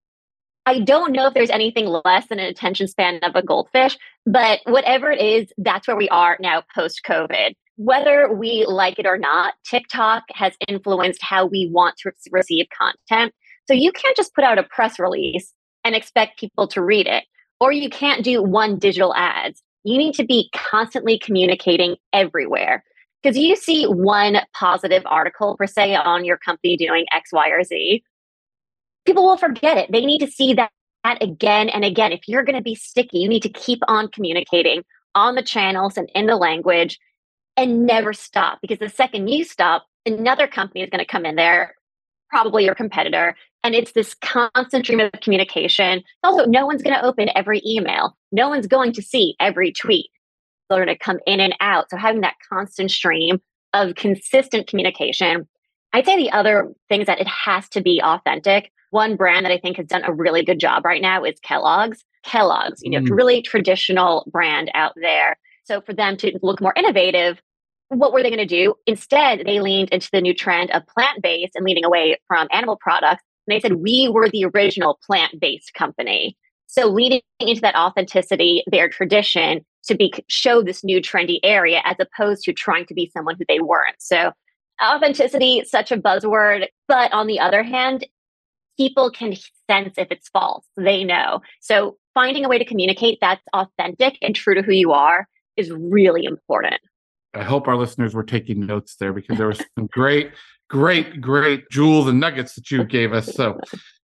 I 0.66 0.80
don't 0.80 1.12
know 1.12 1.26
if 1.26 1.34
there's 1.34 1.50
anything 1.50 1.86
less 1.86 2.26
than 2.28 2.38
an 2.38 2.46
attention 2.46 2.88
span 2.88 3.20
of 3.22 3.36
a 3.36 3.42
goldfish, 3.42 3.98
but 4.24 4.60
whatever 4.64 5.10
it 5.10 5.20
is, 5.20 5.52
that's 5.58 5.86
where 5.86 5.96
we 5.96 6.08
are 6.08 6.38
now 6.40 6.62
post 6.74 7.02
COVID. 7.06 7.54
Whether 7.76 8.32
we 8.32 8.64
like 8.66 8.98
it 8.98 9.06
or 9.06 9.18
not, 9.18 9.54
TikTok 9.68 10.24
has 10.32 10.54
influenced 10.68 11.22
how 11.22 11.44
we 11.46 11.68
want 11.72 11.96
to 11.98 12.12
receive 12.30 12.66
content. 12.76 13.34
So 13.66 13.74
you 13.74 13.92
can't 13.92 14.16
just 14.16 14.34
put 14.34 14.44
out 14.44 14.58
a 14.58 14.62
press 14.62 14.98
release 14.98 15.52
and 15.82 15.94
expect 15.94 16.38
people 16.38 16.66
to 16.68 16.82
read 16.82 17.06
it, 17.06 17.24
or 17.60 17.72
you 17.72 17.90
can't 17.90 18.24
do 18.24 18.42
one 18.42 18.78
digital 18.78 19.14
ads 19.14 19.62
you 19.84 19.98
need 19.98 20.14
to 20.14 20.24
be 20.24 20.50
constantly 20.52 21.18
communicating 21.18 21.96
everywhere. 22.12 22.82
Because 23.22 23.38
you 23.38 23.54
see 23.56 23.84
one 23.86 24.38
positive 24.52 25.02
article, 25.06 25.56
per 25.56 25.66
se, 25.66 25.94
on 25.94 26.24
your 26.24 26.36
company 26.36 26.76
doing 26.76 27.06
X, 27.12 27.32
Y, 27.32 27.48
or 27.48 27.62
Z, 27.62 28.02
people 29.04 29.24
will 29.24 29.36
forget 29.36 29.76
it. 29.76 29.90
They 29.92 30.04
need 30.04 30.20
to 30.20 30.30
see 30.30 30.54
that, 30.54 30.70
that 31.02 31.22
again 31.22 31.68
and 31.68 31.84
again. 31.84 32.12
If 32.12 32.28
you're 32.28 32.44
going 32.44 32.56
to 32.56 32.62
be 32.62 32.74
sticky, 32.74 33.18
you 33.18 33.28
need 33.28 33.42
to 33.42 33.48
keep 33.48 33.80
on 33.88 34.08
communicating 34.08 34.84
on 35.14 35.34
the 35.34 35.42
channels 35.42 35.96
and 35.96 36.10
in 36.14 36.26
the 36.26 36.36
language 36.36 36.98
and 37.56 37.86
never 37.86 38.12
stop. 38.12 38.58
Because 38.60 38.78
the 38.78 38.88
second 38.88 39.28
you 39.28 39.44
stop, 39.44 39.86
another 40.06 40.46
company 40.46 40.82
is 40.82 40.90
going 40.90 41.04
to 41.04 41.10
come 41.10 41.24
in 41.24 41.36
there, 41.36 41.74
probably 42.28 42.64
your 42.64 42.74
competitor, 42.74 43.36
and 43.62 43.74
it's 43.74 43.92
this 43.92 44.14
constant 44.14 44.84
stream 44.84 45.00
of 45.00 45.10
communication. 45.22 46.02
Also, 46.22 46.44
no 46.44 46.66
one's 46.66 46.82
going 46.82 46.94
to 46.94 47.04
open 47.04 47.30
every 47.34 47.62
email. 47.66 48.16
No 48.30 48.48
one's 48.48 48.66
going 48.66 48.92
to 48.92 49.02
see 49.02 49.36
every 49.40 49.72
tweet. 49.72 50.10
They're 50.68 50.84
going 50.84 50.96
to 50.96 51.02
come 51.02 51.18
in 51.26 51.40
and 51.40 51.54
out. 51.60 51.90
So 51.90 51.96
having 51.96 52.20
that 52.22 52.34
constant 52.48 52.90
stream 52.90 53.40
of 53.72 53.94
consistent 53.94 54.66
communication. 54.66 55.48
I'd 55.94 56.04
say 56.04 56.16
the 56.16 56.32
other 56.32 56.72
things 56.88 57.06
that 57.06 57.20
it 57.20 57.26
has 57.26 57.68
to 57.70 57.80
be 57.80 58.02
authentic. 58.02 58.70
One 58.90 59.16
brand 59.16 59.46
that 59.46 59.52
I 59.52 59.58
think 59.58 59.78
has 59.78 59.86
done 59.86 60.04
a 60.04 60.12
really 60.12 60.44
good 60.44 60.60
job 60.60 60.84
right 60.84 61.00
now 61.00 61.24
is 61.24 61.40
Kellogg's. 61.40 62.04
Kellogg's, 62.24 62.80
you 62.82 62.90
know, 62.90 63.00
mm. 63.00 63.16
really 63.16 63.40
traditional 63.40 64.28
brand 64.30 64.70
out 64.74 64.92
there. 64.96 65.36
So 65.64 65.80
for 65.80 65.94
them 65.94 66.16
to 66.18 66.38
look 66.42 66.60
more 66.60 66.74
innovative, 66.76 67.40
what 67.88 68.12
were 68.12 68.22
they 68.22 68.30
going 68.30 68.38
to 68.38 68.46
do? 68.46 68.74
Instead, 68.86 69.44
they 69.46 69.60
leaned 69.60 69.90
into 69.90 70.08
the 70.12 70.20
new 70.20 70.34
trend 70.34 70.70
of 70.72 70.86
plant 70.86 71.22
based 71.22 71.54
and 71.54 71.64
leading 71.64 71.84
away 71.84 72.18
from 72.28 72.48
animal 72.50 72.76
products 72.76 73.22
and 73.46 73.54
they 73.54 73.60
said, 73.60 73.74
we 73.74 74.08
were 74.12 74.28
the 74.28 74.46
original 74.46 74.98
plant 75.06 75.38
based 75.40 75.74
company. 75.74 76.36
So 76.66 76.88
leaning 76.88 77.20
into 77.40 77.60
that 77.60 77.76
authenticity, 77.76 78.64
their 78.70 78.88
tradition 78.88 79.64
to 79.86 79.94
be 79.94 80.12
show 80.28 80.62
this 80.62 80.82
new 80.82 81.00
trendy 81.00 81.38
area 81.42 81.82
as 81.84 81.96
opposed 82.00 82.42
to 82.44 82.52
trying 82.52 82.86
to 82.86 82.94
be 82.94 83.10
someone 83.12 83.36
who 83.38 83.44
they 83.46 83.60
weren't. 83.60 83.96
So 83.98 84.32
authenticity, 84.82 85.64
such 85.64 85.92
a 85.92 85.96
buzzword. 85.96 86.66
But 86.88 87.12
on 87.12 87.26
the 87.26 87.40
other 87.40 87.62
hand, 87.62 88.06
people 88.76 89.10
can 89.10 89.34
sense 89.70 89.94
if 89.96 90.08
it's 90.10 90.28
false. 90.28 90.64
They 90.76 91.04
know. 91.04 91.40
So 91.60 91.96
finding 92.14 92.44
a 92.44 92.48
way 92.48 92.58
to 92.58 92.64
communicate 92.64 93.18
that's 93.20 93.42
authentic 93.52 94.18
and 94.22 94.34
true 94.34 94.54
to 94.54 94.62
who 94.62 94.72
you 94.72 94.92
are 94.92 95.28
is 95.56 95.70
really 95.70 96.24
important. 96.24 96.80
I 97.34 97.42
hope 97.42 97.66
our 97.66 97.76
listeners 97.76 98.14
were 98.14 98.24
taking 98.24 98.64
notes 98.66 98.96
there 98.96 99.12
because 99.12 99.36
there 99.36 99.48
was 99.48 99.58
some 99.76 99.88
great, 99.88 100.30
great, 100.70 101.20
great 101.20 101.68
jewels 101.70 102.06
and 102.06 102.20
nuggets 102.20 102.54
that 102.54 102.70
you 102.70 102.84
gave 102.84 103.12
us. 103.12 103.34
So, 103.34 103.58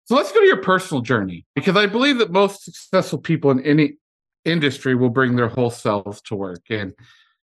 so 0.05 0.15
let's 0.15 0.33
go 0.33 0.41
to 0.41 0.47
your 0.47 0.61
personal 0.61 1.01
journey 1.01 1.47
because 1.55 1.77
I 1.77 1.87
believe 1.87 2.19
that 2.19 2.31
most 2.31 2.65
successful 2.65 3.19
people 3.19 3.51
in 3.51 3.65
any 3.65 3.95
industry 4.45 4.95
will 4.95 5.09
bring 5.09 5.37
their 5.37 5.49
whole 5.49 5.71
selves 5.71 6.21
to 6.23 6.35
work. 6.35 6.63
And 6.69 6.93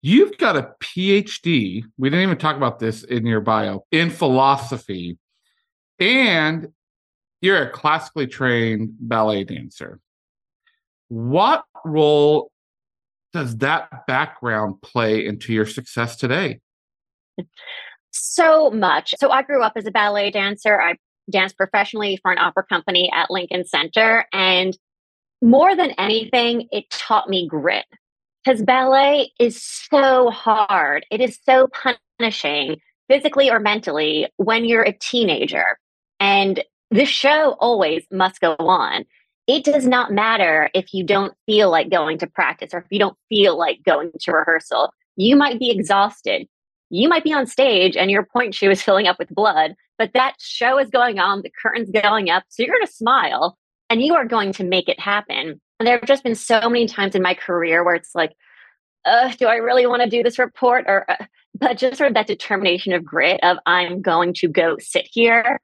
you've 0.04 0.38
got 0.38 0.56
a 0.56 0.70
PhD. 0.84 1.84
We 1.98 2.10
didn't 2.10 2.24
even 2.24 2.38
talk 2.38 2.56
about 2.56 2.78
this 2.78 3.04
in 3.04 3.26
your 3.26 3.42
bio 3.42 3.86
in 3.92 4.12
philosophy, 4.12 5.18
and 6.00 6.68
you're 7.42 7.64
a 7.64 7.72
classically 7.72 8.28
trained 8.28 8.92
ballet 9.00 9.46
dancer. 9.46 10.00
What 11.08 11.64
role 11.84 12.52
does 13.34 13.58
that 13.58 14.06
background 14.06 14.82
play 14.82 15.26
into 15.26 15.54
your 15.54 15.66
success 15.66 16.16
today? 16.16 16.60
So 18.12 18.70
much. 18.70 19.16
So 19.18 19.32
I 19.32 19.42
grew 19.42 19.64
up 19.64 19.74
as 19.76 19.88
a 19.88 19.92
ballet 19.92 20.30
dancer. 20.30 20.80
I 20.80 20.96
danced 21.32 21.58
professionally 21.58 22.20
for 22.22 22.32
an 22.32 22.38
opera 22.38 22.64
company 22.64 23.12
at 23.14 23.32
Lincoln 23.32 23.66
Center. 23.66 24.26
And 24.32 24.78
more 25.42 25.76
than 25.76 25.92
anything, 25.92 26.68
it 26.72 26.90
taught 26.90 27.28
me 27.28 27.48
grit 27.48 27.86
because 28.44 28.62
ballet 28.62 29.32
is 29.40 29.62
so 29.62 30.30
hard. 30.30 31.06
It 31.12 31.22
is 31.22 31.40
so 31.46 31.68
punishing 32.20 32.78
physically 33.08 33.50
or 33.50 33.60
mentally 33.60 34.28
when 34.38 34.66
you're 34.66 34.84
a 34.84 34.94
teenager. 34.94 35.78
And 36.20 36.64
the 36.92 37.06
show 37.06 37.56
always 37.60 38.06
must 38.12 38.40
go 38.40 38.56
on 38.60 39.06
it 39.48 39.64
does 39.64 39.86
not 39.86 40.12
matter 40.12 40.70
if 40.74 40.94
you 40.94 41.04
don't 41.04 41.34
feel 41.46 41.70
like 41.70 41.90
going 41.90 42.18
to 42.20 42.28
practice 42.28 42.74
or 42.74 42.80
if 42.80 42.86
you 42.90 43.00
don't 43.00 43.18
feel 43.30 43.58
like 43.58 43.84
going 43.84 44.12
to 44.22 44.32
rehearsal. 44.32 44.94
You 45.16 45.36
might 45.36 45.60
be 45.60 45.70
exhausted. 45.70 46.48
You 46.90 47.10
might 47.10 47.24
be 47.24 47.34
on 47.34 47.48
stage 47.48 47.98
and 47.98 48.10
your 48.10 48.26
pointe 48.26 48.56
shoe 48.56 48.72
is 48.72 48.82
filling 48.82 49.08
up 49.08 49.20
with 49.20 49.30
blood, 49.30 49.76
but 49.98 50.12
that 50.14 50.36
show 50.40 50.80
is 50.80 50.90
going 50.90 51.20
on, 51.20 51.42
the 51.42 51.52
curtain's 51.62 51.90
going 51.90 52.30
up. 52.30 52.44
So 52.50 52.64
you're 52.64 52.74
going 52.74 52.86
to 52.86 52.94
smile 52.94 53.58
and 53.90 54.02
you 54.02 54.16
are 54.16 54.26
going 54.26 54.54
to 54.54 54.64
make 54.64 54.88
it 54.88 55.00
happen. 55.00 55.60
And 55.84 55.88
there 55.90 55.98
have 55.98 56.08
just 56.08 56.24
been 56.24 56.34
so 56.34 56.62
many 56.70 56.88
times 56.88 57.14
in 57.14 57.22
my 57.22 57.34
career 57.34 57.84
where 57.84 57.94
it's 57.94 58.16
like, 58.16 58.32
do 59.38 59.48
I 59.48 59.56
really 59.56 59.86
want 59.86 60.02
to 60.02 60.10
do 60.10 60.24
this 60.24 60.40
report? 60.40 60.86
Or, 60.88 61.04
uh, 61.12 61.26
but 61.60 61.78
just 61.78 61.98
sort 61.98 62.08
of 62.08 62.14
that 62.14 62.26
determination 62.26 62.94
of 62.94 63.04
grit 63.04 63.42
of 63.44 63.58
I'm 63.66 64.02
going 64.02 64.34
to 64.36 64.48
go 64.48 64.78
sit 64.80 65.06
here 65.12 65.60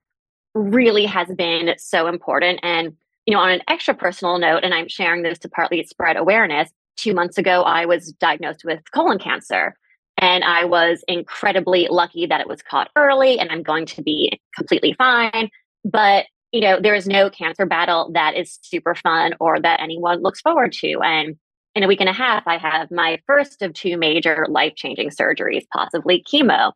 really 0.53 1.05
has 1.05 1.29
been 1.29 1.73
so 1.77 2.07
important. 2.07 2.59
And 2.63 2.97
you 3.27 3.33
know, 3.33 3.39
on 3.39 3.49
an 3.49 3.61
extra 3.69 3.93
personal 3.93 4.39
note, 4.39 4.65
and 4.65 4.73
I'm 4.73 4.89
sharing 4.89 5.23
this 5.23 5.39
to 5.39 5.47
partly 5.47 5.85
spread 5.85 6.17
awareness, 6.17 6.69
two 6.97 7.13
months 7.13 7.37
ago, 7.37 7.61
I 7.61 7.85
was 7.85 8.11
diagnosed 8.11 8.65
with 8.65 8.81
colon 8.93 9.19
cancer. 9.19 9.77
And 10.17 10.43
I 10.43 10.65
was 10.65 11.01
incredibly 11.07 11.87
lucky 11.89 12.25
that 12.25 12.41
it 12.41 12.47
was 12.49 12.61
caught 12.61 12.91
early 12.97 13.39
and 13.39 13.49
I'm 13.49 13.63
going 13.63 13.85
to 13.85 14.01
be 14.01 14.41
completely 14.53 14.95
fine. 14.97 15.49
But, 15.85 16.25
you 16.51 16.61
know, 16.61 16.79
there 16.79 16.95
is 16.95 17.07
no 17.07 17.29
cancer 17.29 17.65
battle 17.65 18.11
that 18.13 18.35
is 18.35 18.59
super 18.61 18.95
fun 18.95 19.35
or 19.39 19.59
that 19.59 19.81
anyone 19.81 20.21
looks 20.21 20.41
forward 20.41 20.73
to. 20.73 20.99
And 21.03 21.35
in 21.75 21.83
a 21.83 21.87
week 21.87 21.99
and 21.99 22.09
a 22.09 22.13
half, 22.13 22.43
I 22.47 22.57
have 22.57 22.89
my 22.91 23.19
first 23.27 23.61
of 23.61 23.73
two 23.73 23.97
major 23.97 24.47
life 24.49 24.73
changing 24.75 25.11
surgeries, 25.11 25.65
possibly 25.71 26.23
chemo. 26.23 26.71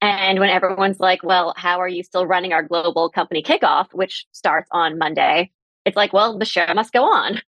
And 0.00 0.38
when 0.38 0.50
everyone's 0.50 1.00
like, 1.00 1.22
well, 1.22 1.54
how 1.56 1.80
are 1.80 1.88
you 1.88 2.02
still 2.02 2.26
running 2.26 2.52
our 2.52 2.62
global 2.62 3.10
company 3.10 3.42
kickoff, 3.42 3.86
which 3.92 4.26
starts 4.32 4.68
on 4.72 4.98
Monday? 4.98 5.50
it's 5.86 5.96
like, 5.96 6.12
well, 6.12 6.36
the 6.36 6.44
show 6.44 6.66
must 6.74 6.92
go 6.92 7.04
on. 7.04 7.40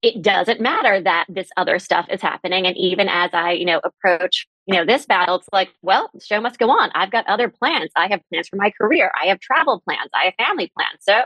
It 0.00 0.22
doesn't 0.22 0.62
matter 0.62 1.02
that 1.02 1.26
this 1.28 1.50
other 1.58 1.78
stuff 1.78 2.06
is 2.08 2.22
happening. 2.22 2.66
And 2.66 2.76
even 2.78 3.08
as 3.08 3.30
I, 3.34 3.52
you 3.52 3.66
know, 3.66 3.82
approach, 3.84 4.46
you 4.70 4.76
know, 4.76 4.84
this 4.84 5.04
battle, 5.04 5.34
it's 5.34 5.48
like, 5.52 5.70
well, 5.82 6.10
the 6.14 6.20
show 6.20 6.40
must 6.40 6.60
go 6.60 6.70
on. 6.70 6.90
I've 6.94 7.10
got 7.10 7.26
other 7.26 7.48
plans. 7.48 7.90
I 7.96 8.06
have 8.06 8.20
plans 8.30 8.48
for 8.48 8.54
my 8.54 8.70
career. 8.70 9.10
I 9.20 9.26
have 9.26 9.40
travel 9.40 9.82
plans. 9.84 10.10
I 10.14 10.26
have 10.26 10.34
family 10.46 10.70
plans. 10.76 11.00
So, 11.00 11.22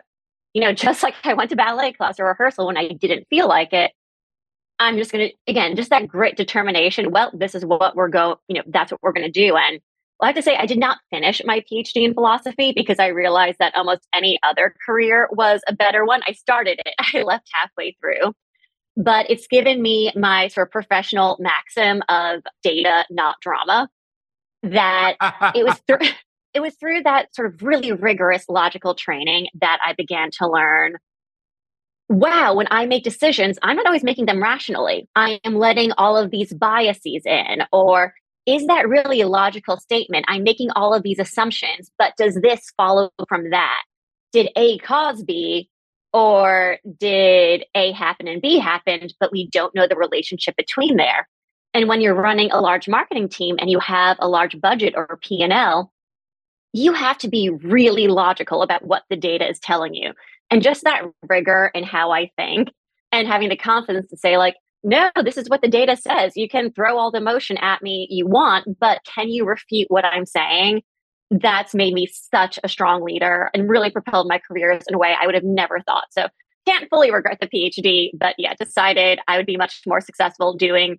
you 0.54 0.62
know, 0.62 0.72
just 0.86 1.02
like 1.02 1.14
I 1.24 1.34
went 1.34 1.50
to 1.50 1.56
ballet 1.56 1.92
class 1.92 2.18
or 2.18 2.24
rehearsal 2.24 2.66
when 2.66 2.78
I 2.78 2.88
didn't 2.88 3.26
feel 3.28 3.46
like 3.46 3.74
it, 3.74 3.92
I'm 4.78 4.96
just 4.96 5.12
going 5.12 5.28
to, 5.28 5.34
again, 5.46 5.76
just 5.76 5.90
that 5.90 6.08
grit 6.08 6.36
determination. 6.36 7.10
Well, 7.10 7.30
this 7.34 7.54
is 7.54 7.66
what 7.66 7.94
we're 7.94 8.08
going, 8.08 8.36
you 8.48 8.56
know, 8.56 8.62
that's 8.66 8.90
what 8.90 9.02
we're 9.02 9.12
going 9.12 9.30
to 9.30 9.46
do. 9.46 9.56
And 9.56 9.80
I 10.22 10.28
have 10.28 10.36
to 10.36 10.42
say, 10.42 10.56
I 10.56 10.64
did 10.64 10.78
not 10.78 10.98
finish 11.10 11.42
my 11.44 11.62
PhD 11.70 12.04
in 12.04 12.14
philosophy 12.14 12.72
because 12.74 12.98
I 12.98 13.08
realized 13.08 13.58
that 13.58 13.76
almost 13.76 14.08
any 14.14 14.38
other 14.42 14.74
career 14.86 15.28
was 15.32 15.60
a 15.68 15.74
better 15.74 16.06
one. 16.06 16.22
I 16.26 16.32
started 16.32 16.80
it, 16.84 16.94
I 17.14 17.22
left 17.22 17.48
halfway 17.52 17.96
through. 18.00 18.32
But 18.96 19.28
it's 19.28 19.46
given 19.46 19.82
me 19.82 20.12
my 20.14 20.48
sort 20.48 20.68
of 20.68 20.72
professional 20.72 21.36
maxim 21.40 22.02
of 22.08 22.42
data, 22.62 23.04
not 23.10 23.36
drama. 23.40 23.88
That 24.62 25.16
it 25.54 25.64
was 25.64 25.78
through 25.86 26.06
it 26.54 26.60
was 26.60 26.74
through 26.76 27.02
that 27.02 27.34
sort 27.34 27.52
of 27.52 27.62
really 27.62 27.92
rigorous 27.92 28.44
logical 28.48 28.94
training 28.94 29.48
that 29.60 29.78
I 29.84 29.92
began 29.94 30.30
to 30.38 30.48
learn 30.48 30.96
wow, 32.08 32.54
when 32.54 32.66
I 32.70 32.86
make 32.86 33.04
decisions, 33.04 33.58
I'm 33.62 33.76
not 33.76 33.86
always 33.86 34.04
making 34.04 34.26
them 34.26 34.42
rationally. 34.42 35.08
I 35.16 35.40
am 35.44 35.54
letting 35.54 35.92
all 35.92 36.16
of 36.16 36.30
these 36.30 36.52
biases 36.52 37.22
in, 37.24 37.62
or 37.72 38.14
is 38.46 38.66
that 38.66 38.88
really 38.88 39.20
a 39.20 39.28
logical 39.28 39.78
statement? 39.78 40.26
I'm 40.28 40.42
making 40.42 40.70
all 40.72 40.92
of 40.92 41.02
these 41.02 41.18
assumptions, 41.18 41.90
but 41.98 42.12
does 42.18 42.34
this 42.42 42.72
follow 42.76 43.10
from 43.28 43.50
that? 43.50 43.82
Did 44.32 44.50
A 44.56 44.78
cause 44.78 45.22
B, 45.22 45.70
or 46.14 46.78
did 46.98 47.64
A 47.74 47.90
happen 47.90 48.28
and 48.28 48.40
B 48.40 48.58
happened, 48.58 49.12
but 49.18 49.32
we 49.32 49.48
don't 49.48 49.74
know 49.74 49.88
the 49.88 49.96
relationship 49.96 50.56
between 50.56 50.96
there? 50.96 51.28
And 51.74 51.88
when 51.88 52.00
you're 52.00 52.14
running 52.14 52.52
a 52.52 52.60
large 52.60 52.86
marketing 52.86 53.28
team 53.28 53.56
and 53.58 53.68
you 53.68 53.80
have 53.80 54.16
a 54.20 54.28
large 54.28 54.60
budget 54.60 54.94
or 54.96 55.18
P&L, 55.20 55.92
you 56.72 56.92
have 56.92 57.18
to 57.18 57.28
be 57.28 57.50
really 57.50 58.06
logical 58.06 58.62
about 58.62 58.86
what 58.86 59.02
the 59.10 59.16
data 59.16 59.48
is 59.48 59.58
telling 59.58 59.92
you. 59.92 60.12
And 60.50 60.62
just 60.62 60.84
that 60.84 61.02
rigor 61.28 61.72
in 61.74 61.82
how 61.82 62.12
I 62.12 62.30
think 62.36 62.68
and 63.10 63.26
having 63.26 63.48
the 63.48 63.56
confidence 63.56 64.08
to 64.10 64.16
say 64.16 64.38
like, 64.38 64.54
no, 64.84 65.10
this 65.24 65.36
is 65.36 65.48
what 65.48 65.62
the 65.62 65.68
data 65.68 65.96
says. 65.96 66.36
You 66.36 66.48
can 66.48 66.70
throw 66.70 66.96
all 66.96 67.10
the 67.10 67.18
emotion 67.18 67.56
at 67.56 67.82
me 67.82 68.06
you 68.08 68.28
want, 68.28 68.78
but 68.78 69.00
can 69.04 69.30
you 69.30 69.44
refute 69.44 69.90
what 69.90 70.04
I'm 70.04 70.26
saying? 70.26 70.82
That's 71.30 71.74
made 71.74 71.94
me 71.94 72.06
such 72.06 72.58
a 72.62 72.68
strong 72.68 73.02
leader 73.02 73.50
and 73.54 73.68
really 73.68 73.90
propelled 73.90 74.28
my 74.28 74.38
careers 74.38 74.84
in 74.88 74.94
a 74.94 74.98
way 74.98 75.14
I 75.20 75.26
would 75.26 75.34
have 75.34 75.44
never 75.44 75.80
thought. 75.80 76.04
So 76.10 76.28
can't 76.66 76.88
fully 76.88 77.10
regret 77.10 77.38
the 77.40 77.48
PhD, 77.48 78.10
but 78.14 78.34
yeah, 78.38 78.54
decided 78.54 79.18
I 79.28 79.36
would 79.36 79.46
be 79.46 79.56
much 79.56 79.82
more 79.86 80.00
successful 80.00 80.54
doing 80.54 80.98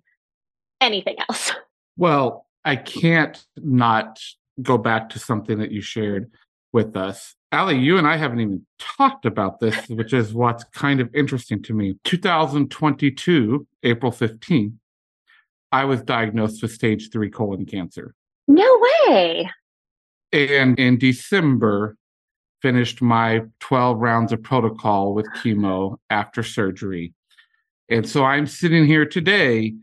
anything 0.80 1.16
else. 1.28 1.52
Well, 1.98 2.44
I 2.62 2.76
can't 2.76 3.42
not 3.56 4.20
go 4.60 4.76
back 4.76 5.08
to 5.08 5.18
something 5.18 5.60
that 5.60 5.70
you 5.70 5.80
shared 5.80 6.30
with 6.74 6.94
us 6.94 7.36
Ali, 7.52 7.78
you 7.78 7.96
and 7.96 8.06
I 8.06 8.16
haven't 8.16 8.40
even 8.40 8.66
talked 8.78 9.24
about 9.24 9.60
this, 9.60 9.74
which 9.88 10.12
is 10.12 10.34
what's 10.34 10.64
kind 10.64 11.00
of 11.00 11.14
interesting 11.14 11.62
to 11.64 11.74
me. 11.74 11.96
2022, 12.04 13.66
April 13.82 14.12
15th, 14.12 14.74
I 15.72 15.84
was 15.84 16.02
diagnosed 16.02 16.62
with 16.62 16.72
stage 16.72 17.10
three 17.10 17.30
colon 17.30 17.66
cancer. 17.66 18.14
No 18.48 18.80
way. 19.08 19.50
And 20.32 20.78
in 20.78 20.98
December, 20.98 21.96
finished 22.62 23.00
my 23.00 23.42
12 23.60 23.98
rounds 23.98 24.32
of 24.32 24.42
protocol 24.42 25.14
with 25.14 25.26
chemo 25.36 25.96
after 26.10 26.42
surgery. 26.42 27.12
And 27.88 28.08
so 28.08 28.24
I'm 28.24 28.46
sitting 28.46 28.86
here 28.86 29.06
today 29.06 29.74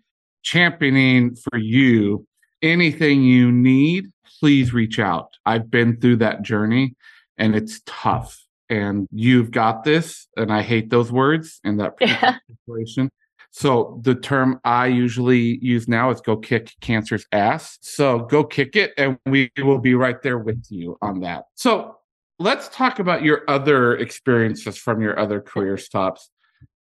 championing 0.44 1.36
for 1.36 1.58
you 1.58 2.28
anything 2.64 3.24
you 3.24 3.52
need, 3.52 4.08
please 4.40 4.74
reach 4.74 4.98
out. 4.98 5.30
I've 5.46 5.70
been 5.70 6.00
through 6.00 6.18
that 6.18 6.42
journey 6.42 6.96
and 7.38 7.56
it's 7.56 7.82
tough. 7.86 8.40
And 8.70 9.08
you've 9.12 9.52
got 9.52 9.84
this, 9.84 10.26
and 10.36 10.52
I 10.52 10.64
hate 10.64 10.90
those 10.90 11.12
words 11.12 11.60
in 11.64 11.78
that 11.78 11.94
yeah. 12.02 12.38
situation. 12.50 13.12
So 13.56 14.00
the 14.02 14.16
term 14.16 14.60
I 14.64 14.88
usually 14.88 15.60
use 15.64 15.88
now 15.88 16.10
is 16.10 16.20
go 16.22 16.36
kick 16.36 16.74
cancer's 16.82 17.28
ass. 17.32 17.78
So 17.82 18.20
go 18.22 18.44
kick 18.44 18.76
it, 18.76 18.94
and 18.98 19.20
we 19.28 19.52
will 19.60 19.78
be 19.78 19.94
right 19.94 20.20
there 20.24 20.40
with 20.40 20.66
you 20.70 20.98
on 21.04 21.20
that. 21.20 21.46
So 21.54 21.96
let's 22.40 22.68
talk 22.70 22.98
about 22.98 23.22
your 23.22 23.44
other 23.48 23.96
experiences 23.96 24.76
from 24.76 25.02
your 25.02 25.20
other 25.20 25.40
career 25.40 25.78
stops. 25.78 26.32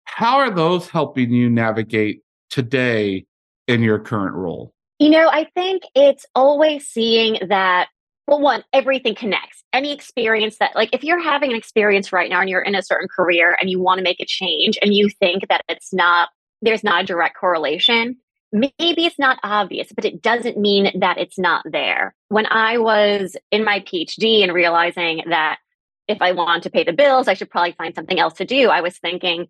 How 0.05 0.37
are 0.37 0.51
those 0.51 0.91
helping 0.91 1.33
you 1.33 1.49
navigate 1.49 2.21
today 2.51 3.25
in 3.67 3.83
your 3.83 3.99
current 3.99 4.35
role? 4.35 4.75
You 4.99 5.09
know, 5.09 5.31
I 5.31 5.49
think 5.55 5.85
it's 5.95 6.27
always 6.35 6.87
seeing 6.87 7.39
that 7.49 7.89
well 8.27 8.41
one 8.43 8.63
everything 8.75 9.15
connects 9.15 9.65
any 9.73 9.91
experience 9.91 10.59
that 10.59 10.77
like 10.77 10.91
if 10.93 11.03
you're 11.03 11.23
having 11.23 11.51
an 11.51 11.57
experience 11.57 12.13
right 12.13 12.29
now 12.29 12.41
and 12.41 12.51
you're 12.51 12.61
in 12.61 12.75
a 12.75 12.83
certain 12.83 13.09
career 13.09 13.57
and 13.59 13.71
you 13.71 13.81
want 13.81 13.97
to 13.97 14.05
make 14.05 14.21
a 14.21 14.27
change 14.27 14.79
and 14.83 14.93
you 14.93 15.09
think 15.09 15.49
that 15.49 15.63
it's 15.67 15.95
not 15.95 16.29
there's 16.62 16.85
not 16.85 17.03
a 17.03 17.07
direct 17.07 17.37
correlation 17.37 18.17
maybe 18.53 19.05
it's 19.05 19.19
not 19.19 19.38
obvious, 19.43 19.88
but 19.95 20.05
it 20.05 20.23
doesn't 20.23 20.57
mean 20.57 21.00
that 21.00 21.19
it's 21.19 21.38
not 21.38 21.62
there. 21.71 22.15
When 22.29 22.47
I 22.47 22.79
was 22.79 23.37
in 23.50 23.65
my 23.65 23.81
PhD 23.81 24.43
and 24.43 24.53
realizing 24.53 25.23
that 25.29 25.59
if 26.07 26.23
I 26.23 26.33
want 26.33 26.62
to 26.62 26.71
pay 26.71 26.85
the 26.85 26.93
bills, 26.93 27.29
I 27.29 27.35
should 27.35 27.50
probably 27.50 27.73
find 27.73 27.95
something 27.95 28.19
else 28.19 28.35
to 28.35 28.45
do, 28.45 28.71
I 28.71 28.81
was 28.81 28.97
thinking, 28.99 29.49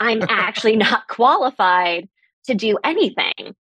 I'm 0.00 0.22
actually 0.28 0.76
not 0.76 1.08
qualified 1.08 2.08
to 2.46 2.54
do 2.54 2.78
anything. 2.82 3.54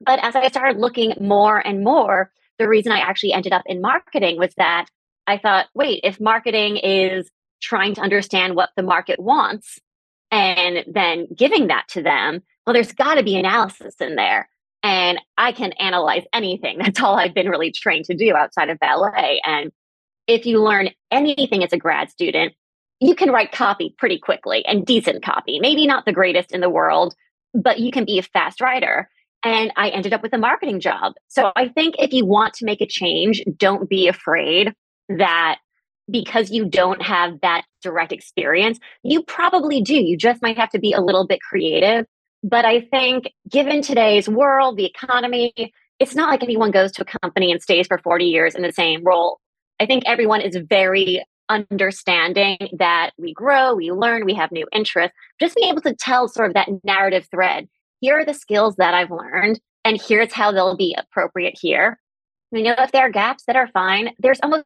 But 0.00 0.18
as 0.22 0.34
I 0.34 0.48
started 0.48 0.80
looking 0.80 1.14
more 1.20 1.58
and 1.58 1.84
more, 1.84 2.30
the 2.58 2.68
reason 2.68 2.92
I 2.92 3.00
actually 3.00 3.32
ended 3.32 3.52
up 3.52 3.64
in 3.66 3.82
marketing 3.82 4.38
was 4.38 4.52
that 4.56 4.86
I 5.26 5.38
thought, 5.38 5.66
wait, 5.74 6.00
if 6.04 6.20
marketing 6.20 6.78
is 6.78 7.30
trying 7.60 7.94
to 7.94 8.00
understand 8.00 8.54
what 8.54 8.70
the 8.76 8.82
market 8.82 9.18
wants 9.18 9.78
and 10.36 10.84
then 10.86 11.26
giving 11.34 11.68
that 11.68 11.88
to 11.88 12.02
them, 12.02 12.42
well, 12.66 12.74
there's 12.74 12.92
got 12.92 13.14
to 13.14 13.22
be 13.22 13.38
analysis 13.38 13.94
in 14.00 14.16
there. 14.16 14.50
And 14.82 15.18
I 15.38 15.52
can 15.52 15.72
analyze 15.72 16.24
anything. 16.34 16.78
That's 16.82 17.00
all 17.00 17.16
I've 17.16 17.34
been 17.34 17.48
really 17.48 17.72
trained 17.72 18.04
to 18.06 18.14
do 18.14 18.36
outside 18.36 18.68
of 18.68 18.78
ballet. 18.78 19.40
And 19.44 19.72
if 20.26 20.44
you 20.44 20.62
learn 20.62 20.90
anything 21.10 21.64
as 21.64 21.72
a 21.72 21.78
grad 21.78 22.10
student, 22.10 22.52
you 23.00 23.14
can 23.14 23.30
write 23.30 23.52
copy 23.52 23.94
pretty 23.96 24.18
quickly 24.18 24.64
and 24.66 24.84
decent 24.84 25.24
copy. 25.24 25.58
Maybe 25.58 25.86
not 25.86 26.04
the 26.04 26.12
greatest 26.12 26.52
in 26.52 26.60
the 26.60 26.70
world, 26.70 27.14
but 27.54 27.80
you 27.80 27.90
can 27.90 28.04
be 28.04 28.18
a 28.18 28.22
fast 28.22 28.60
writer. 28.60 29.08
And 29.42 29.72
I 29.76 29.88
ended 29.88 30.12
up 30.12 30.22
with 30.22 30.34
a 30.34 30.38
marketing 30.38 30.80
job. 30.80 31.14
So 31.28 31.52
I 31.56 31.68
think 31.68 31.94
if 31.98 32.12
you 32.12 32.26
want 32.26 32.52
to 32.54 32.66
make 32.66 32.82
a 32.82 32.86
change, 32.86 33.42
don't 33.56 33.88
be 33.88 34.06
afraid 34.06 34.74
that 35.08 35.60
because 36.10 36.50
you 36.50 36.64
don't 36.64 37.02
have 37.02 37.40
that 37.40 37.62
direct 37.82 38.12
experience, 38.12 38.78
you 39.02 39.22
probably 39.22 39.80
do. 39.80 39.94
You 39.94 40.16
just 40.16 40.42
might 40.42 40.56
have 40.56 40.70
to 40.70 40.78
be 40.78 40.92
a 40.92 41.00
little 41.00 41.26
bit 41.26 41.40
creative 41.40 42.06
but 42.48 42.64
I 42.64 42.80
think 42.80 43.32
given 43.50 43.82
today's 43.82 44.28
world, 44.28 44.76
the 44.76 44.84
economy, 44.84 45.52
it's 45.98 46.14
not 46.14 46.30
like 46.30 46.44
anyone 46.44 46.70
goes 46.70 46.92
to 46.92 47.02
a 47.02 47.18
company 47.20 47.50
and 47.50 47.60
stays 47.60 47.88
for 47.88 47.98
40 47.98 48.24
years 48.24 48.54
in 48.54 48.62
the 48.62 48.72
same 48.72 49.02
role. 49.02 49.40
I 49.80 49.86
think 49.86 50.04
everyone 50.06 50.42
is 50.42 50.56
very 50.56 51.24
understanding 51.48 52.58
that 52.78 53.10
we 53.18 53.32
grow, 53.32 53.74
we 53.74 53.90
learn, 53.90 54.24
we 54.24 54.34
have 54.34 54.52
new 54.52 54.66
interests. 54.72 55.16
Just 55.40 55.56
being 55.56 55.70
able 55.70 55.82
to 55.82 55.94
tell 55.94 56.28
sort 56.28 56.48
of 56.48 56.54
that 56.54 56.68
narrative 56.84 57.26
thread. 57.32 57.68
Here 58.00 58.20
are 58.20 58.24
the 58.24 58.34
skills 58.34 58.76
that 58.76 58.94
I've 58.94 59.10
learned, 59.10 59.58
and 59.84 60.00
here's 60.00 60.32
how 60.32 60.52
they'll 60.52 60.76
be 60.76 60.96
appropriate 60.96 61.56
here. 61.60 61.98
You 62.52 62.62
know, 62.62 62.74
if 62.78 62.92
there 62.92 63.02
are 63.02 63.10
gaps 63.10 63.44
that 63.46 63.56
are 63.56 63.68
fine, 63.68 64.10
there's 64.18 64.40
almost 64.40 64.64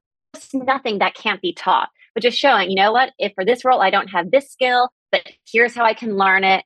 nothing 0.52 0.98
that 0.98 1.14
can't 1.14 1.40
be 1.40 1.52
taught. 1.52 1.88
But 2.14 2.22
just 2.22 2.38
showing, 2.38 2.70
you 2.70 2.76
know 2.76 2.92
what, 2.92 3.12
if 3.18 3.32
for 3.34 3.44
this 3.44 3.64
role 3.64 3.80
I 3.80 3.90
don't 3.90 4.08
have 4.08 4.30
this 4.30 4.50
skill, 4.50 4.90
but 5.12 5.22
here's 5.50 5.74
how 5.74 5.84
I 5.84 5.94
can 5.94 6.16
learn 6.16 6.44
it 6.44 6.64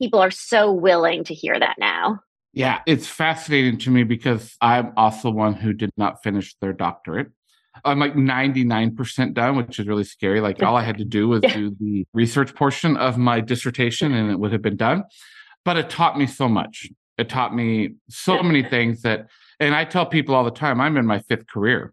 people 0.00 0.20
are 0.20 0.30
so 0.30 0.72
willing 0.72 1.24
to 1.24 1.34
hear 1.34 1.58
that 1.58 1.76
now. 1.78 2.20
Yeah, 2.52 2.80
it's 2.86 3.06
fascinating 3.06 3.78
to 3.80 3.90
me 3.90 4.02
because 4.02 4.56
I'm 4.60 4.92
also 4.96 5.30
one 5.30 5.54
who 5.54 5.72
did 5.72 5.90
not 5.96 6.22
finish 6.22 6.54
their 6.60 6.72
doctorate. 6.72 7.28
I'm 7.84 7.98
like 7.98 8.14
99% 8.14 9.34
done, 9.34 9.56
which 9.56 9.78
is 9.78 9.86
really 9.86 10.04
scary. 10.04 10.40
Like 10.40 10.62
all 10.62 10.76
I 10.76 10.82
had 10.82 10.98
to 10.98 11.04
do 11.04 11.28
was 11.28 11.40
do 11.52 11.76
the 11.78 12.06
research 12.14 12.54
portion 12.54 12.96
of 12.96 13.18
my 13.18 13.40
dissertation 13.40 14.14
and 14.14 14.30
it 14.30 14.38
would 14.38 14.52
have 14.52 14.62
been 14.62 14.76
done. 14.76 15.04
But 15.64 15.76
it 15.76 15.90
taught 15.90 16.18
me 16.18 16.26
so 16.26 16.48
much. 16.48 16.88
It 17.18 17.28
taught 17.28 17.54
me 17.54 17.94
so 18.08 18.42
many 18.42 18.62
things 18.62 19.02
that, 19.02 19.28
and 19.60 19.74
I 19.74 19.84
tell 19.84 20.06
people 20.06 20.34
all 20.34 20.44
the 20.44 20.50
time, 20.50 20.80
I'm 20.80 20.96
in 20.96 21.06
my 21.06 21.18
fifth 21.20 21.46
career. 21.46 21.92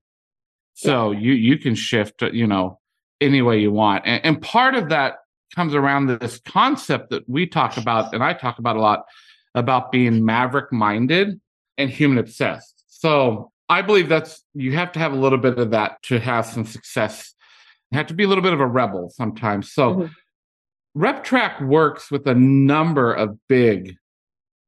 So 0.73 1.11
yeah. 1.11 1.19
you 1.19 1.33
you 1.33 1.57
can 1.57 1.75
shift, 1.75 2.21
you 2.21 2.47
know, 2.47 2.79
any 3.21 3.41
way 3.41 3.59
you 3.59 3.71
want. 3.71 4.03
And, 4.05 4.23
and 4.25 4.41
part 4.41 4.75
of 4.75 4.89
that 4.89 5.15
comes 5.55 5.75
around 5.75 6.07
this 6.07 6.39
concept 6.45 7.11
that 7.11 7.27
we 7.29 7.45
talk 7.45 7.77
about 7.77 8.13
and 8.13 8.23
I 8.23 8.33
talk 8.33 8.59
about 8.59 8.75
a 8.75 8.81
lot 8.81 9.03
about 9.55 9.91
being 9.91 10.25
maverick 10.25 10.71
minded 10.71 11.39
and 11.77 11.89
human 11.89 12.17
obsessed. 12.17 12.83
So 12.87 13.51
I 13.69 13.81
believe 13.81 14.09
that's 14.09 14.43
you 14.53 14.73
have 14.73 14.91
to 14.93 14.99
have 14.99 15.13
a 15.13 15.15
little 15.15 15.37
bit 15.37 15.57
of 15.57 15.71
that 15.71 16.01
to 16.03 16.19
have 16.19 16.45
some 16.45 16.65
success. 16.65 17.33
You 17.91 17.97
have 17.97 18.07
to 18.07 18.13
be 18.13 18.23
a 18.23 18.27
little 18.27 18.43
bit 18.43 18.53
of 18.53 18.59
a 18.59 18.67
rebel 18.67 19.11
sometimes. 19.15 19.71
So 19.71 19.95
mm-hmm. 19.95 21.01
RepTrak 21.01 21.65
works 21.65 22.11
with 22.11 22.27
a 22.27 22.35
number 22.35 23.13
of 23.13 23.37
big, 23.47 23.95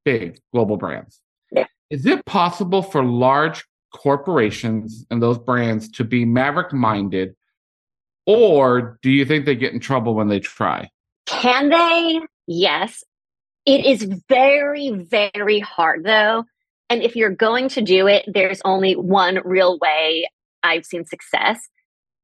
big 0.03 0.39
global 0.53 0.77
brands. 0.77 1.19
Yeah. 1.51 1.65
Is 1.89 2.05
it 2.05 2.25
possible 2.25 2.81
for 2.81 3.03
large 3.03 3.63
corporations 3.95 5.05
and 5.09 5.21
those 5.21 5.37
brands 5.37 5.89
to 5.89 6.03
be 6.03 6.25
maverick 6.25 6.71
minded 6.73 7.35
or 8.25 8.97
do 9.01 9.11
you 9.11 9.25
think 9.25 9.45
they 9.45 9.55
get 9.55 9.73
in 9.73 9.79
trouble 9.79 10.15
when 10.15 10.27
they 10.27 10.39
try? 10.39 10.89
Can 11.25 11.69
they? 11.69 12.19
Yes. 12.47 13.03
It 13.65 13.85
is 13.85 14.03
very, 14.27 14.91
very 14.91 15.59
hard 15.59 16.03
though. 16.03 16.45
And 16.89 17.01
if 17.01 17.15
you're 17.15 17.31
going 17.31 17.69
to 17.69 17.81
do 17.81 18.07
it, 18.07 18.25
there's 18.31 18.61
only 18.63 18.95
one 18.95 19.39
real 19.43 19.79
way 19.79 20.27
I've 20.61 20.85
seen 20.85 21.05
success, 21.05 21.67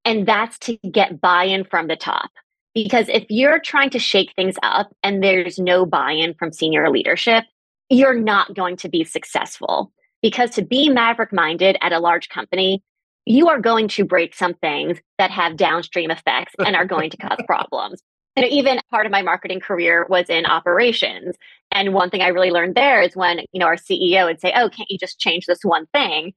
and 0.05 0.27
that's 0.27 0.57
to 0.59 0.77
get 0.77 1.19
buy 1.19 1.45
in 1.45 1.63
from 1.63 1.87
the 1.87 1.95
top. 1.95 2.29
Because 2.73 3.09
if 3.09 3.25
you're 3.29 3.59
trying 3.59 3.89
to 3.91 3.99
shake 3.99 4.33
things 4.35 4.55
up 4.63 4.95
and 5.03 5.23
there's 5.23 5.59
no 5.59 5.85
buy 5.85 6.11
in 6.11 6.35
from 6.35 6.53
senior 6.53 6.89
leadership, 6.89 7.43
you're 7.89 8.19
not 8.19 8.55
going 8.55 8.77
to 8.77 8.89
be 8.89 9.03
successful. 9.03 9.91
Because 10.21 10.51
to 10.51 10.63
be 10.63 10.89
maverick 10.89 11.33
minded 11.33 11.77
at 11.81 11.93
a 11.93 11.99
large 11.99 12.29
company, 12.29 12.83
you 13.25 13.49
are 13.49 13.59
going 13.59 13.87
to 13.89 14.05
break 14.05 14.35
some 14.35 14.53
things 14.55 14.99
that 15.17 15.31
have 15.31 15.57
downstream 15.57 16.11
effects 16.11 16.53
and 16.59 16.75
are 16.75 16.85
going 16.85 17.09
to 17.11 17.17
cause 17.17 17.39
problems. 17.47 18.01
And 18.35 18.45
even 18.45 18.79
part 18.89 19.05
of 19.05 19.11
my 19.11 19.21
marketing 19.21 19.59
career 19.59 20.05
was 20.09 20.29
in 20.29 20.45
operations. 20.45 21.35
And 21.71 21.93
one 21.93 22.09
thing 22.09 22.21
I 22.21 22.29
really 22.29 22.51
learned 22.51 22.75
there 22.75 23.01
is 23.01 23.15
when, 23.15 23.39
you 23.51 23.59
know, 23.59 23.65
our 23.65 23.75
CEO 23.75 24.25
would 24.25 24.39
say, 24.39 24.53
Oh, 24.55 24.69
can't 24.69 24.89
you 24.89 24.97
just 24.97 25.19
change 25.19 25.45
this 25.45 25.63
one 25.63 25.85
thing? 25.87 26.33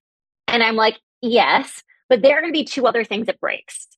And 0.48 0.62
I'm 0.62 0.76
like, 0.76 0.98
Yes, 1.22 1.82
but 2.08 2.20
there 2.20 2.36
are 2.36 2.40
going 2.40 2.52
to 2.52 2.58
be 2.58 2.64
two 2.64 2.86
other 2.86 3.04
things 3.04 3.26
that 3.26 3.40
breaks. 3.40 3.88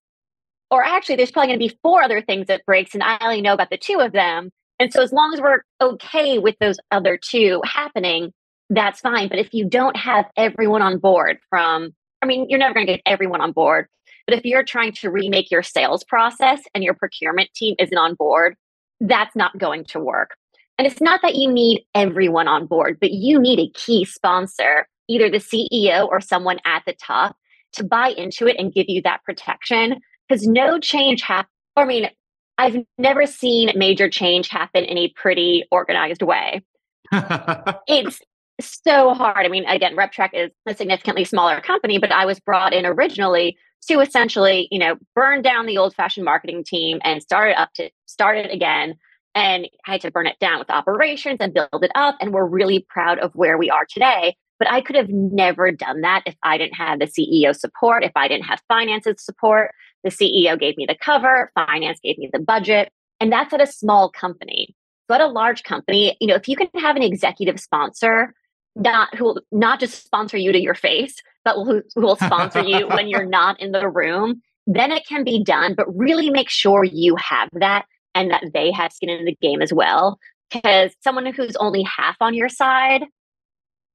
Or 0.70 0.84
actually, 0.84 1.16
there's 1.16 1.30
probably 1.30 1.48
going 1.48 1.60
to 1.60 1.74
be 1.74 1.78
four 1.82 2.02
other 2.02 2.20
things 2.20 2.48
that 2.48 2.66
breaks, 2.66 2.94
and 2.94 3.02
I 3.02 3.18
only 3.20 3.40
know 3.40 3.54
about 3.54 3.70
the 3.70 3.78
two 3.78 4.00
of 4.00 4.12
them. 4.12 4.50
And 4.78 4.92
so 4.92 5.02
as 5.02 5.12
long 5.12 5.32
as 5.32 5.40
we're 5.40 5.62
okay 5.80 6.38
with 6.38 6.56
those 6.60 6.76
other 6.90 7.16
two 7.16 7.62
happening, 7.64 8.32
that's 8.70 9.00
fine. 9.00 9.28
But 9.28 9.38
if 9.38 9.52
you 9.52 9.68
don't 9.68 9.96
have 9.96 10.26
everyone 10.36 10.82
on 10.82 10.98
board 10.98 11.38
from 11.48 11.94
I 12.22 12.26
mean, 12.26 12.46
you're 12.48 12.58
never 12.58 12.74
going 12.74 12.86
to 12.86 12.94
get 12.94 13.02
everyone 13.06 13.40
on 13.40 13.52
board. 13.52 13.86
But 14.26 14.36
if 14.36 14.44
you're 14.44 14.64
trying 14.64 14.92
to 14.94 15.10
remake 15.10 15.50
your 15.50 15.62
sales 15.62 16.02
process 16.02 16.60
and 16.74 16.82
your 16.82 16.94
procurement 16.94 17.50
team 17.54 17.76
isn't 17.78 17.96
on 17.96 18.14
board, 18.14 18.56
that's 19.00 19.36
not 19.36 19.56
going 19.58 19.84
to 19.86 20.00
work. 20.00 20.30
And 20.78 20.86
it's 20.86 21.00
not 21.00 21.20
that 21.22 21.36
you 21.36 21.50
need 21.50 21.84
everyone 21.94 22.48
on 22.48 22.66
board, 22.66 22.98
but 23.00 23.12
you 23.12 23.38
need 23.38 23.58
a 23.60 23.70
key 23.78 24.04
sponsor, 24.04 24.88
either 25.08 25.30
the 25.30 25.38
CEO 25.38 26.08
or 26.08 26.20
someone 26.20 26.58
at 26.64 26.82
the 26.86 26.94
top, 26.94 27.36
to 27.74 27.84
buy 27.84 28.08
into 28.08 28.46
it 28.46 28.56
and 28.58 28.72
give 28.72 28.86
you 28.88 29.02
that 29.02 29.22
protection. 29.24 30.00
Because 30.28 30.46
no 30.46 30.78
change 30.80 31.22
happens. 31.22 31.52
I 31.76 31.84
mean, 31.84 32.10
I've 32.58 32.78
never 32.98 33.26
seen 33.26 33.70
major 33.76 34.08
change 34.08 34.48
happen 34.48 34.84
in 34.84 34.98
a 34.98 35.12
pretty 35.14 35.64
organized 35.70 36.22
way. 36.22 36.62
it's 37.12 38.20
so 38.60 39.14
hard. 39.14 39.44
I 39.44 39.48
mean, 39.48 39.66
again, 39.66 39.96
RepTrak 39.96 40.30
is 40.32 40.50
a 40.66 40.74
significantly 40.74 41.24
smaller 41.24 41.60
company, 41.60 41.98
but 41.98 42.12
I 42.12 42.24
was 42.24 42.40
brought 42.40 42.72
in 42.72 42.86
originally 42.86 43.56
to 43.88 44.00
essentially, 44.00 44.68
you 44.70 44.78
know, 44.78 44.96
burn 45.14 45.42
down 45.42 45.66
the 45.66 45.78
old 45.78 45.94
fashioned 45.94 46.24
marketing 46.24 46.64
team 46.64 46.98
and 47.04 47.22
start 47.22 47.50
it 47.50 47.58
up 47.58 47.72
to 47.74 47.90
start 48.06 48.38
it 48.38 48.50
again. 48.50 48.94
And 49.34 49.68
I 49.86 49.92
had 49.92 50.00
to 50.00 50.10
burn 50.10 50.26
it 50.26 50.38
down 50.40 50.58
with 50.58 50.70
operations 50.70 51.38
and 51.40 51.52
build 51.52 51.68
it 51.82 51.90
up. 51.94 52.16
And 52.20 52.32
we're 52.32 52.46
really 52.46 52.86
proud 52.88 53.18
of 53.18 53.34
where 53.34 53.58
we 53.58 53.70
are 53.70 53.84
today. 53.84 54.34
But 54.58 54.70
I 54.70 54.80
could 54.80 54.96
have 54.96 55.10
never 55.10 55.70
done 55.70 56.00
that 56.00 56.22
if 56.24 56.34
I 56.42 56.56
didn't 56.56 56.76
have 56.76 56.98
the 56.98 57.06
CEO 57.06 57.54
support, 57.54 58.02
if 58.02 58.12
I 58.16 58.28
didn't 58.28 58.46
have 58.46 58.62
finances 58.68 59.16
support. 59.18 59.72
The 60.02 60.10
CEO 60.10 60.58
gave 60.58 60.78
me 60.78 60.86
the 60.86 60.96
cover, 60.98 61.50
finance 61.54 61.98
gave 62.02 62.16
me 62.16 62.30
the 62.32 62.38
budget. 62.38 62.90
And 63.20 63.30
that's 63.30 63.52
at 63.52 63.60
a 63.60 63.66
small 63.66 64.10
company. 64.10 64.74
But 65.08 65.20
a 65.20 65.26
large 65.26 65.62
company, 65.62 66.16
you 66.20 66.26
know, 66.26 66.34
if 66.34 66.48
you 66.48 66.56
can 66.56 66.68
have 66.76 66.96
an 66.96 67.02
executive 67.02 67.60
sponsor 67.60 68.32
not 68.76 69.14
who 69.14 69.24
will 69.24 69.40
not 69.50 69.80
just 69.80 70.04
sponsor 70.04 70.36
you 70.36 70.52
to 70.52 70.60
your 70.60 70.74
face, 70.74 71.16
but 71.44 71.54
who, 71.54 71.82
who 71.94 72.02
will 72.02 72.16
sponsor 72.16 72.62
you 72.62 72.86
when 72.88 73.08
you're 73.08 73.26
not 73.26 73.58
in 73.60 73.72
the 73.72 73.88
room, 73.88 74.42
then 74.66 74.92
it 74.92 75.06
can 75.06 75.24
be 75.24 75.42
done. 75.42 75.74
But 75.74 75.94
really 75.94 76.30
make 76.30 76.50
sure 76.50 76.84
you 76.84 77.16
have 77.16 77.48
that 77.54 77.86
and 78.14 78.30
that 78.30 78.44
they 78.52 78.70
have 78.70 78.92
skin 78.92 79.10
in 79.10 79.24
the 79.24 79.36
game 79.40 79.62
as 79.62 79.72
well. 79.72 80.18
Because 80.52 80.92
someone 81.02 81.26
who's 81.26 81.56
only 81.56 81.82
half 81.82 82.16
on 82.20 82.34
your 82.34 82.48
side, 82.48 83.04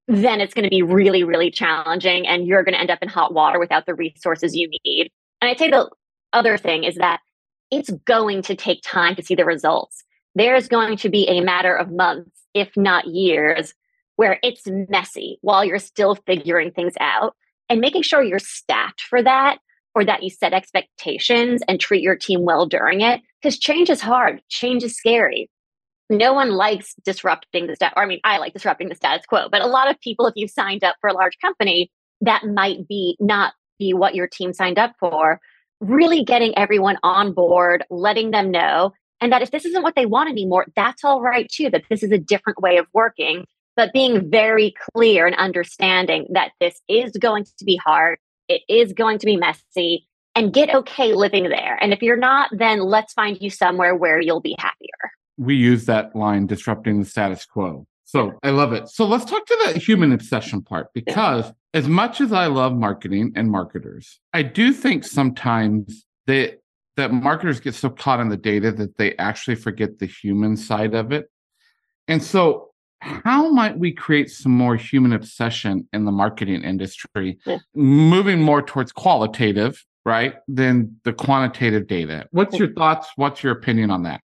then 0.08 0.42
it's 0.42 0.54
going 0.54 0.64
to 0.64 0.70
be 0.70 0.82
really, 0.82 1.24
really 1.24 1.50
challenging 1.50 2.28
and 2.28 2.46
you're 2.46 2.64
going 2.64 2.74
to 2.74 2.80
end 2.80 2.92
up 2.92 3.00
in 3.02 3.08
hot 3.08 3.34
water 3.34 3.60
without 3.60 3.86
the 3.86 3.96
resources 3.96 4.56
you 4.56 4.70
need. 4.84 5.10
And 5.40 5.50
I'd 5.50 5.58
say 5.58 5.70
the 5.70 5.90
other 6.34 6.58
thing 6.58 6.84
is 6.84 6.96
that 6.96 7.22
it's 7.72 7.90
going 8.06 8.42
to 8.44 8.56
take 8.56 8.82
time 8.84 9.16
to 9.16 9.24
see 9.24 9.36
the 9.36 9.46
results. 9.46 10.04
There's 10.36 10.68
going 10.68 10.98
to 10.98 11.10
be 11.10 11.28
a 11.28 11.42
matter 11.42 11.74
of 11.74 11.92
months, 11.92 12.32
if 12.54 12.76
not 12.76 13.08
years, 13.08 13.74
where 14.22 14.38
it's 14.44 14.62
messy 14.88 15.40
while 15.42 15.66
you're 15.66 15.80
still 15.80 16.14
figuring 16.14 16.70
things 16.70 16.94
out 17.00 17.34
and 17.70 17.82
making 17.82 18.04
sure 18.04 18.22
you're 18.22 18.38
staffed 18.38 19.02
for 19.02 19.24
that 19.24 19.58
or 19.96 20.06
that 20.06 20.22
you 20.22 20.30
set 20.30 20.54
expectations 20.54 21.64
and 21.68 21.80
treat 21.80 22.04
your 22.04 22.16
team 22.16 22.44
well 22.44 22.68
during 22.68 23.02
it 23.02 23.20
because 23.42 23.58
change 23.58 23.90
is 23.90 24.00
hard 24.00 24.40
change 24.48 24.84
is 24.84 24.96
scary 24.96 25.50
no 26.12 26.34
one 26.34 26.52
likes 26.52 26.94
disrupting 27.04 27.66
the 27.66 27.76
status. 27.76 27.94
I 27.98 28.06
mean, 28.06 28.20
I 28.24 28.38
like 28.38 28.54
disrupting 28.54 28.90
the 28.90 28.96
status 28.96 29.26
quo, 29.26 29.48
but 29.50 29.62
a 29.62 29.68
lot 29.68 29.90
of 29.90 30.00
people, 30.02 30.28
if 30.28 30.34
you've 30.36 30.52
signed 30.52 30.84
up 30.84 30.98
for 31.02 31.10
a 31.10 31.14
large 31.14 31.38
company, 31.42 31.90
that 32.20 32.44
might 32.44 32.88
be 32.88 33.16
not 33.20 33.54
be 33.80 33.94
what 33.94 34.14
your 34.14 34.28
team 34.28 34.54
signed 34.54 34.78
up 34.78 34.94
for. 35.00 35.40
Really 35.80 36.24
getting 36.24 36.56
everyone 36.58 36.98
on 37.02 37.34
board, 37.34 37.86
letting 37.90 38.32
them 38.32 38.52
know, 38.52 38.92
and 39.22 39.32
that 39.32 39.42
if 39.42 39.52
this 39.52 39.66
isn't 39.66 39.84
what 39.84 39.96
they 39.96 40.06
want 40.06 40.30
anymore, 40.30 40.68
that's 40.76 41.06
all 41.06 41.22
right 41.22 41.50
too, 41.50 41.70
that 41.70 41.84
this 41.90 42.04
is 42.04 42.12
a 42.12 42.18
different 42.18 42.62
way 42.62 42.78
of 42.78 42.86
working, 42.94 43.46
but 43.76 43.94
being 43.94 44.30
very 44.30 44.74
clear 44.94 45.26
and 45.26 45.36
understanding 45.36 46.28
that 46.32 46.52
this 46.60 46.80
is 46.88 47.12
going 47.14 47.46
to 47.46 47.66
be 47.66 47.76
hard, 47.78 48.20
it 48.48 48.62
is 48.68 48.94
going 48.94 49.20
to 49.20 49.26
be 49.26 49.38
messy, 49.38 50.08
and 50.36 50.54
get 50.54 50.74
okay 50.74 51.14
living 51.14 51.50
there. 51.50 51.78
And 51.82 51.94
if 51.94 52.02
you're 52.02 52.18
not, 52.18 52.50
then 52.54 52.80
let's 52.80 53.14
find 53.14 53.38
you 53.42 53.50
somewhere 53.50 53.96
where 53.96 54.20
you'll 54.20 54.42
be 54.42 54.56
happier. 54.60 55.12
We 55.38 55.56
use 55.56 55.86
that 55.86 56.16
line, 56.16 56.48
disrupting 56.48 57.00
the 57.00 57.06
status 57.06 57.46
quo. 57.46 57.86
So 58.06 58.34
I 58.44 58.50
love 58.50 58.74
it. 58.74 58.90
So 58.90 59.06
let's 59.06 59.24
talk 59.24 59.46
to 59.46 59.58
the 59.66 59.80
human 59.80 60.12
obsession 60.12 60.62
part 60.62 60.88
because 60.94 61.52
as 61.74 61.88
much 61.88 62.20
as 62.20 62.34
I 62.34 62.48
love 62.48 62.74
marketing 62.74 63.32
and 63.36 63.50
marketers, 63.50 64.20
I 64.34 64.44
do 64.44 64.74
think 64.74 65.06
sometimes 65.06 66.06
that 66.28 66.60
that 66.98 67.14
marketers 67.14 67.62
get 67.62 67.74
so 67.74 67.90
caught 67.90 68.20
in 68.20 68.28
the 68.28 68.38
data 68.38 68.72
that 68.74 68.98
they 68.98 69.16
actually 69.16 69.56
forget 69.56 70.00
the 70.00 70.06
human 70.06 70.58
side 70.58 70.94
of 70.94 71.14
it. 71.14 71.32
And 72.08 72.22
so, 72.22 72.71
how 73.02 73.52
might 73.52 73.78
we 73.78 73.92
create 73.92 74.30
some 74.30 74.52
more 74.52 74.76
human 74.76 75.12
obsession 75.12 75.88
in 75.92 76.06
the 76.06 76.12
marketing 76.12 76.64
industry, 76.64 77.40
yeah. 77.46 77.58
moving 77.74 78.42
more 78.42 78.62
towards 78.62 78.92
qualitative, 78.92 79.84
right, 80.06 80.36
than 80.48 80.96
the 81.04 81.14
quantitative 81.14 81.88
data? 81.88 82.28
What's 82.32 82.58
your 82.58 82.72
thoughts? 82.74 83.08
What's 83.16 83.44
your 83.44 83.54
opinion 83.54 83.90
on 83.90 84.04
that? 84.04 84.22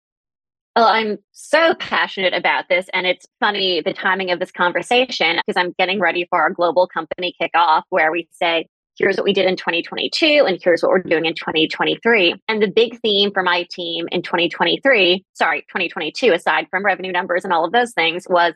Well, 0.75 0.87
I'm 0.87 1.19
so 1.33 1.75
passionate 1.75 2.33
about 2.33 2.65
this. 2.67 2.87
And 2.93 3.05
it's 3.05 3.27
funny 3.39 3.81
the 3.81 3.93
timing 3.93 4.31
of 4.31 4.39
this 4.39 4.51
conversation 4.51 5.37
because 5.45 5.59
I'm 5.59 5.73
getting 5.77 5.99
ready 5.99 6.25
for 6.31 6.41
our 6.41 6.49
global 6.49 6.87
company 6.87 7.35
kickoff 7.39 7.83
where 7.89 8.11
we 8.11 8.27
say, 8.31 8.67
here's 8.97 9.17
what 9.17 9.23
we 9.23 9.33
did 9.33 9.45
in 9.45 9.55
2022 9.55 10.45
and 10.47 10.59
here's 10.61 10.81
what 10.81 10.89
we're 10.89 10.99
doing 10.99 11.25
in 11.25 11.33
2023 11.33 12.35
and 12.47 12.61
the 12.61 12.67
big 12.67 12.99
theme 13.01 13.31
for 13.31 13.43
my 13.43 13.65
team 13.71 14.07
in 14.11 14.21
2023 14.21 15.25
sorry 15.33 15.61
2022 15.61 16.31
aside 16.31 16.67
from 16.69 16.85
revenue 16.85 17.11
numbers 17.11 17.43
and 17.43 17.53
all 17.53 17.65
of 17.65 17.71
those 17.71 17.93
things 17.93 18.25
was 18.29 18.53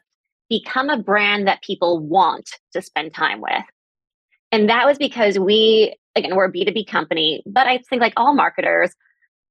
become 0.49 0.89
a 0.89 1.01
brand 1.01 1.47
that 1.47 1.61
people 1.61 1.99
want 1.99 2.49
to 2.73 2.81
spend 2.81 3.13
time 3.13 3.41
with. 3.41 3.63
And 4.51 4.69
that 4.69 4.85
was 4.85 4.97
because 4.97 5.37
we 5.37 5.95
again 6.15 6.35
we're 6.35 6.45
a 6.45 6.51
b2b 6.51 6.87
company 6.87 7.43
but 7.45 7.67
i 7.67 7.77
think 7.89 8.01
like 8.01 8.13
all 8.17 8.33
marketers 8.33 8.91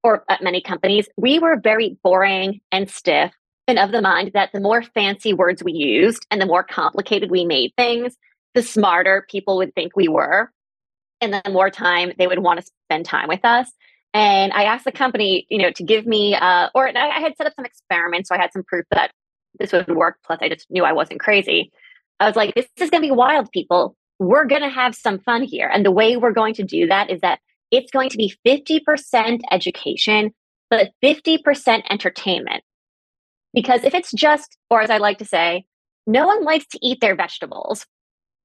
or 0.02 0.24
at 0.28 0.42
many 0.42 0.60
companies 0.60 1.08
we 1.16 1.38
were 1.38 1.60
very 1.62 1.96
boring 2.02 2.60
and 2.72 2.90
stiff 2.90 3.32
and 3.68 3.78
of 3.78 3.92
the 3.92 4.02
mind 4.02 4.30
that 4.34 4.50
the 4.52 4.60
more 4.60 4.82
fancy 4.82 5.32
words 5.32 5.62
we 5.62 5.72
used 5.72 6.26
and 6.30 6.40
the 6.40 6.46
more 6.46 6.64
complicated 6.64 7.30
we 7.30 7.44
made 7.44 7.72
things 7.76 8.16
the 8.54 8.62
smarter 8.62 9.26
people 9.30 9.58
would 9.58 9.74
think 9.74 9.94
we 9.94 10.08
were 10.08 10.50
and 11.20 11.32
the 11.32 11.50
more 11.50 11.70
time 11.70 12.12
they 12.18 12.26
would 12.26 12.40
want 12.40 12.60
to 12.60 12.66
spend 12.86 13.04
time 13.04 13.28
with 13.28 13.44
us. 13.44 13.70
And 14.14 14.52
I 14.52 14.64
asked 14.64 14.84
the 14.84 14.92
company, 14.92 15.46
you 15.50 15.58
know, 15.58 15.70
to 15.72 15.82
give 15.82 16.06
me, 16.06 16.34
uh, 16.34 16.70
or 16.74 16.88
I 16.88 17.20
had 17.20 17.36
set 17.36 17.46
up 17.46 17.54
some 17.54 17.64
experiments, 17.64 18.28
so 18.28 18.34
I 18.34 18.38
had 18.38 18.52
some 18.52 18.64
proof 18.64 18.86
that 18.90 19.10
this 19.58 19.72
would 19.72 19.94
work. 19.94 20.16
Plus, 20.24 20.38
I 20.40 20.48
just 20.48 20.70
knew 20.70 20.84
I 20.84 20.92
wasn't 20.92 21.20
crazy. 21.20 21.70
I 22.18 22.26
was 22.26 22.36
like, 22.36 22.54
this 22.54 22.66
is 22.78 22.90
going 22.90 23.02
to 23.02 23.08
be 23.08 23.12
wild, 23.12 23.50
people. 23.50 23.96
We're 24.18 24.46
going 24.46 24.62
to 24.62 24.70
have 24.70 24.94
some 24.94 25.18
fun 25.18 25.42
here. 25.42 25.68
And 25.70 25.84
the 25.84 25.90
way 25.90 26.16
we're 26.16 26.32
going 26.32 26.54
to 26.54 26.62
do 26.62 26.86
that 26.86 27.10
is 27.10 27.20
that 27.20 27.40
it's 27.70 27.90
going 27.90 28.08
to 28.10 28.16
be 28.16 28.34
50% 28.46 29.40
education, 29.50 30.32
but 30.70 30.92
50% 31.02 31.82
entertainment. 31.90 32.62
Because 33.52 33.84
if 33.84 33.94
it's 33.94 34.12
just, 34.12 34.56
or 34.70 34.80
as 34.80 34.90
I 34.90 34.96
like 34.98 35.18
to 35.18 35.24
say, 35.24 35.66
no 36.06 36.26
one 36.26 36.44
likes 36.44 36.66
to 36.68 36.78
eat 36.80 37.00
their 37.00 37.16
vegetables 37.16 37.86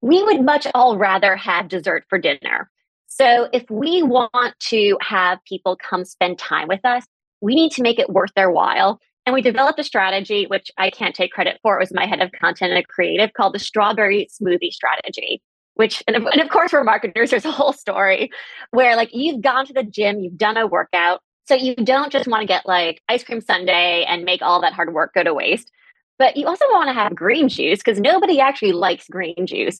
we 0.02 0.24
would 0.24 0.44
much 0.44 0.68
all 0.74 0.98
rather 0.98 1.36
have 1.36 1.68
dessert 1.68 2.06
for 2.10 2.18
dinner. 2.18 2.70
So 3.08 3.50
if 3.54 3.70
we 3.70 4.04
want 4.04 4.58
to 4.70 4.98
have 5.02 5.40
people 5.46 5.76
come 5.78 6.06
spend 6.06 6.40
time 6.40 6.68
with 6.68 6.84
us, 6.84 7.06
we 7.42 7.56
need 7.56 7.72
to 7.74 7.82
make 7.82 8.00
it 8.00 8.10
worth 8.10 8.32
their 8.36 8.52
while. 8.52 9.00
And 9.26 9.34
we 9.34 9.42
developed 9.42 9.80
a 9.80 9.84
strategy, 9.84 10.46
which 10.46 10.72
I 10.78 10.90
can't 10.90 11.14
take 11.14 11.32
credit 11.32 11.60
for. 11.62 11.78
It 11.78 11.82
was 11.82 11.94
my 11.94 12.06
head 12.06 12.22
of 12.22 12.32
content 12.32 12.72
and 12.72 12.80
a 12.80 12.84
creative 12.84 13.34
called 13.34 13.54
the 13.54 13.60
strawberry 13.60 14.28
smoothie 14.32 14.72
strategy, 14.72 15.42
which, 15.76 16.02
and 16.08 16.16
of, 16.16 16.26
and 16.26 16.42
of 16.42 16.50
course, 16.50 16.72
for 16.72 16.84
marketers, 16.84 17.30
there's 17.30 17.46
a 17.46 17.52
whole 17.52 17.74
story 17.74 18.32
where 18.72 18.96
like 18.96 19.10
you've 19.14 19.42
gone 19.42 19.66
to 19.68 19.74
the 19.74 19.84
gym, 19.84 20.20
you've 20.20 20.38
done 20.38 20.58
a 20.58 20.66
workout. 20.66 21.22
So 21.46 21.56
you 21.56 21.76
don't 21.76 22.12
just 22.12 22.28
want 22.28 22.42
to 22.42 22.48
get 22.48 22.66
like 22.66 23.02
ice 23.10 23.24
cream 23.24 23.42
sundae 23.42 24.06
and 24.06 24.24
make 24.24 24.42
all 24.42 24.62
that 24.62 24.74
hard 24.74 24.94
work 24.94 25.14
go 25.14 25.24
to 25.24 25.34
waste. 25.34 25.70
But 26.18 26.38
you 26.38 26.48
also 26.48 26.66
want 26.70 26.88
to 26.88 26.94
have 26.94 27.16
green 27.16 27.50
juice 27.50 27.80
because 27.80 28.00
nobody 28.00 28.40
actually 28.40 28.72
likes 28.74 29.08
green 29.10 29.46
juice. 29.46 29.80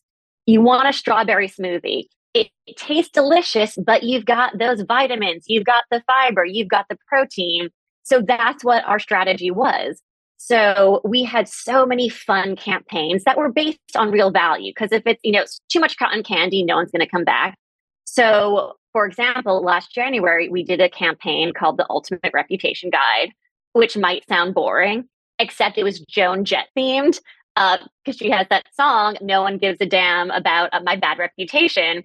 You 0.52 0.62
want 0.62 0.90
a 0.90 0.92
strawberry 0.92 1.48
smoothie. 1.48 2.08
It, 2.34 2.50
it 2.68 2.76
tastes 2.76 3.12
delicious, 3.12 3.78
but 3.78 4.04
you've 4.04 4.26
got 4.26 4.58
those 4.58 4.82
vitamins, 4.82 5.46
you've 5.48 5.64
got 5.64 5.86
the 5.90 6.04
fiber, 6.06 6.44
you've 6.44 6.68
got 6.68 6.88
the 6.90 6.98
protein. 7.08 7.70
So 8.04 8.22
that's 8.22 8.62
what 8.62 8.84
our 8.84 9.00
strategy 9.00 9.50
was. 9.50 10.02
So 10.36 11.00
we 11.06 11.24
had 11.24 11.48
so 11.48 11.86
many 11.86 12.10
fun 12.10 12.58
campaigns 12.58 13.24
that 13.24 13.38
were 13.38 13.50
based 13.50 13.80
on 13.96 14.12
real 14.12 14.30
value. 14.30 14.74
Because 14.76 14.92
if 14.92 15.04
it's, 15.06 15.22
you 15.24 15.32
know, 15.32 15.46
too 15.72 15.80
much 15.80 15.96
cotton 15.96 16.22
candy, 16.22 16.64
no 16.64 16.76
one's 16.76 16.92
going 16.92 17.06
to 17.06 17.10
come 17.10 17.24
back. 17.24 17.56
So, 18.04 18.74
for 18.92 19.06
example, 19.06 19.64
last 19.64 19.94
January, 19.94 20.50
we 20.50 20.64
did 20.64 20.82
a 20.82 20.90
campaign 20.90 21.54
called 21.54 21.78
the 21.78 21.86
Ultimate 21.90 22.32
Reputation 22.34 22.90
Guide, 22.90 23.32
which 23.72 23.96
might 23.96 24.28
sound 24.28 24.54
boring, 24.54 25.08
except 25.40 25.78
it 25.78 25.86
was 25.86 26.02
Joan 26.02 26.44
Jett 26.44 26.68
themed 26.78 27.20
because 27.56 27.86
uh, 28.08 28.14
she 28.14 28.30
has 28.30 28.48
that 28.50 28.66
song, 28.74 29.18
No 29.22 29.44
One 29.44 29.58
Gives 29.58 29.82
a 29.82 29.86
Damn 29.86 30.32
About 30.32 30.70
uh, 30.74 30.82
My 30.84 30.96
Bad 30.96 31.20
Reputation. 31.20 32.04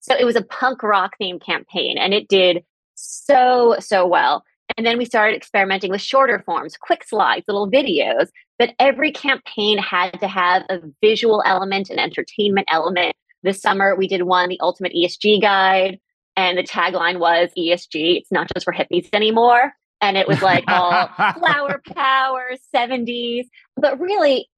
So 0.00 0.14
it 0.18 0.24
was 0.24 0.36
a 0.36 0.42
punk 0.42 0.82
rock 0.82 1.16
themed 1.20 1.44
campaign 1.44 1.98
and 1.98 2.14
it 2.14 2.28
did 2.28 2.64
so, 2.94 3.76
so 3.80 4.06
well. 4.06 4.44
And 4.76 4.86
then 4.86 4.98
we 4.98 5.04
started 5.04 5.36
experimenting 5.36 5.90
with 5.90 6.00
shorter 6.00 6.42
forms, 6.44 6.76
quick 6.76 7.04
slides, 7.04 7.44
little 7.46 7.70
videos. 7.70 8.28
But 8.58 8.74
every 8.78 9.12
campaign 9.12 9.78
had 9.78 10.18
to 10.20 10.28
have 10.28 10.62
a 10.68 10.80
visual 11.00 11.42
element, 11.46 11.90
an 11.90 11.98
entertainment 11.98 12.66
element. 12.70 13.14
This 13.42 13.60
summer, 13.60 13.94
we 13.94 14.08
did 14.08 14.22
one, 14.22 14.48
the 14.48 14.60
Ultimate 14.60 14.92
ESG 14.92 15.40
Guide. 15.40 16.00
And 16.36 16.58
the 16.58 16.62
tagline 16.62 17.18
was 17.18 17.48
ESG, 17.56 18.18
it's 18.18 18.32
not 18.32 18.48
just 18.52 18.64
for 18.64 18.72
hippies 18.72 19.08
anymore. 19.12 19.72
And 20.02 20.18
it 20.18 20.28
was 20.28 20.42
like 20.42 20.64
all 20.68 21.06
flower 21.38 21.80
power, 21.94 22.50
70s. 22.74 23.46
But 23.76 23.98
really, 23.98 24.48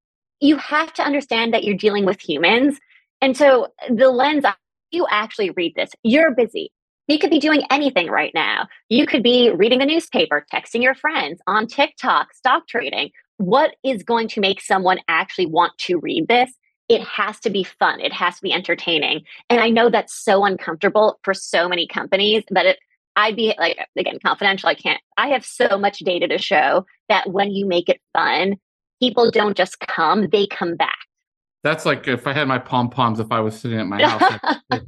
you 0.41 0.57
have 0.57 0.93
to 0.95 1.03
understand 1.03 1.53
that 1.53 1.65
you're 1.65 1.77
dealing 1.77 2.05
with 2.05 2.21
humans. 2.21 2.79
And 3.21 3.37
so 3.37 3.69
the 3.91 4.11
lens, 4.11 4.45
you 4.91 5.07
actually 5.11 5.51
read 5.51 5.75
this, 5.75 5.91
you're 6.03 6.35
busy. 6.35 6.71
You 7.09 7.19
could 7.19 7.31
be 7.31 7.39
doing 7.39 7.63
anything 7.71 8.09
right 8.09 8.33
now. 8.35 8.69
You 8.91 9.07
could 9.07 9.23
be 9.23 9.51
reading 9.51 9.79
the 9.79 9.87
newspaper, 9.87 10.45
texting 10.53 10.83
your 10.83 10.95
friends, 10.95 11.41
on 11.47 11.67
TikTok, 11.67 12.35
stock 12.35 12.69
trading. 12.69 13.11
What 13.39 13.77
is 13.83 14.03
going 14.03 14.29
to 14.29 14.41
make 14.41 14.61
someone 14.61 14.99
actually 15.09 15.47
want 15.47 15.73
to 15.79 15.99
read 15.99 16.29
this? 16.29 16.51
It 16.89 17.03
has 17.03 17.41
to 17.41 17.51
be 17.51 17.65
fun. 17.65 18.01
It 18.01 18.13
has 18.13 18.37
to 18.37 18.43
be 18.43 18.53
entertaining. 18.53 19.23
And 19.49 19.61
I 19.61 19.71
know 19.71 19.89
that's 19.89 20.15
so 20.15 20.45
uncomfortable 20.45 21.19
for 21.23 21.33
so 21.35 21.69
many 21.69 21.87
companies 21.87 22.45
that 22.51 22.67
it, 22.67 22.79
I'd 23.17 23.37
be 23.37 23.55
like, 23.59 23.79
again, 23.97 24.19
confidential. 24.25 24.69
I 24.69 24.75
can't, 24.75 25.01
I 25.17 25.29
have 25.29 25.45
so 25.45 25.79
much 25.79 26.01
data 26.01 26.29
to 26.29 26.39
show 26.39 26.85
that 27.09 27.31
when 27.31 27.53
you 27.53 27.67
make 27.67 27.89
it 27.89 28.01
fun, 28.13 28.57
people 29.01 29.31
don't 29.31 29.57
just 29.57 29.81
come, 29.81 30.29
they 30.31 30.47
come 30.47 30.77
back. 30.77 30.99
That's 31.65 31.85
like 31.85 32.07
if 32.07 32.27
I 32.27 32.33
had 32.33 32.49
my 32.49 32.59
pom 32.59 32.91
poms, 32.91 33.21
if 33.21 33.33
I 33.33 33.41
was 33.41 33.59
sitting 33.59 33.81
at 33.81 33.87
my 33.87 34.03
house 34.03 34.39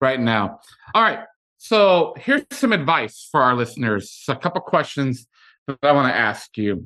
right 0.00 0.20
now. 0.20 0.60
All 0.94 1.02
right. 1.02 1.20
So 1.58 2.14
here's 2.16 2.44
some 2.52 2.72
advice 2.72 3.28
for 3.30 3.42
our 3.42 3.54
listeners. 3.54 4.24
A 4.28 4.36
couple 4.36 4.60
questions 4.62 5.26
that 5.66 5.78
I 5.82 5.92
want 5.92 6.12
to 6.12 6.18
ask 6.18 6.56
you. 6.56 6.82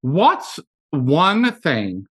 What's 0.00 0.58
one 0.90 1.52
thing 1.52 2.06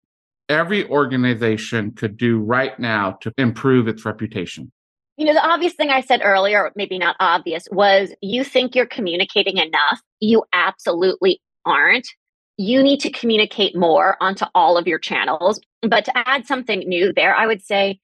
every 0.49 0.89
organization 0.89 1.93
could 1.93 2.17
do 2.17 2.39
right 2.39 2.79
now 2.79 3.13
to 3.21 3.33
improve 3.39 3.89
its 3.89 4.05
reputation? 4.05 4.73
You 5.17 5.27
know, 5.27 5.35
the 5.35 5.47
obvious 5.47 5.75
thing 5.75 5.91
I 5.91 6.01
said 6.01 6.21
earlier, 6.25 6.73
maybe 6.75 6.99
not 6.99 7.15
obvious, 7.21 7.69
was 7.71 8.13
you 8.21 8.43
think 8.43 8.75
you're 8.75 8.87
communicating 8.87 9.59
enough. 9.59 10.01
You 10.19 10.43
absolutely 10.53 11.41
aren't 11.65 12.09
you 12.57 12.83
need 12.83 13.01
to 13.01 13.11
communicate 13.11 13.77
more 13.77 14.17
onto 14.21 14.45
all 14.55 14.77
of 14.77 14.87
your 14.87 14.99
channels. 14.99 15.61
But 15.83 16.05
to 16.07 16.17
add 16.17 16.47
something 16.47 16.81
new 16.81 17.13
there, 17.13 17.35
I 17.35 17.47
would 17.47 17.63
say 17.63 18.01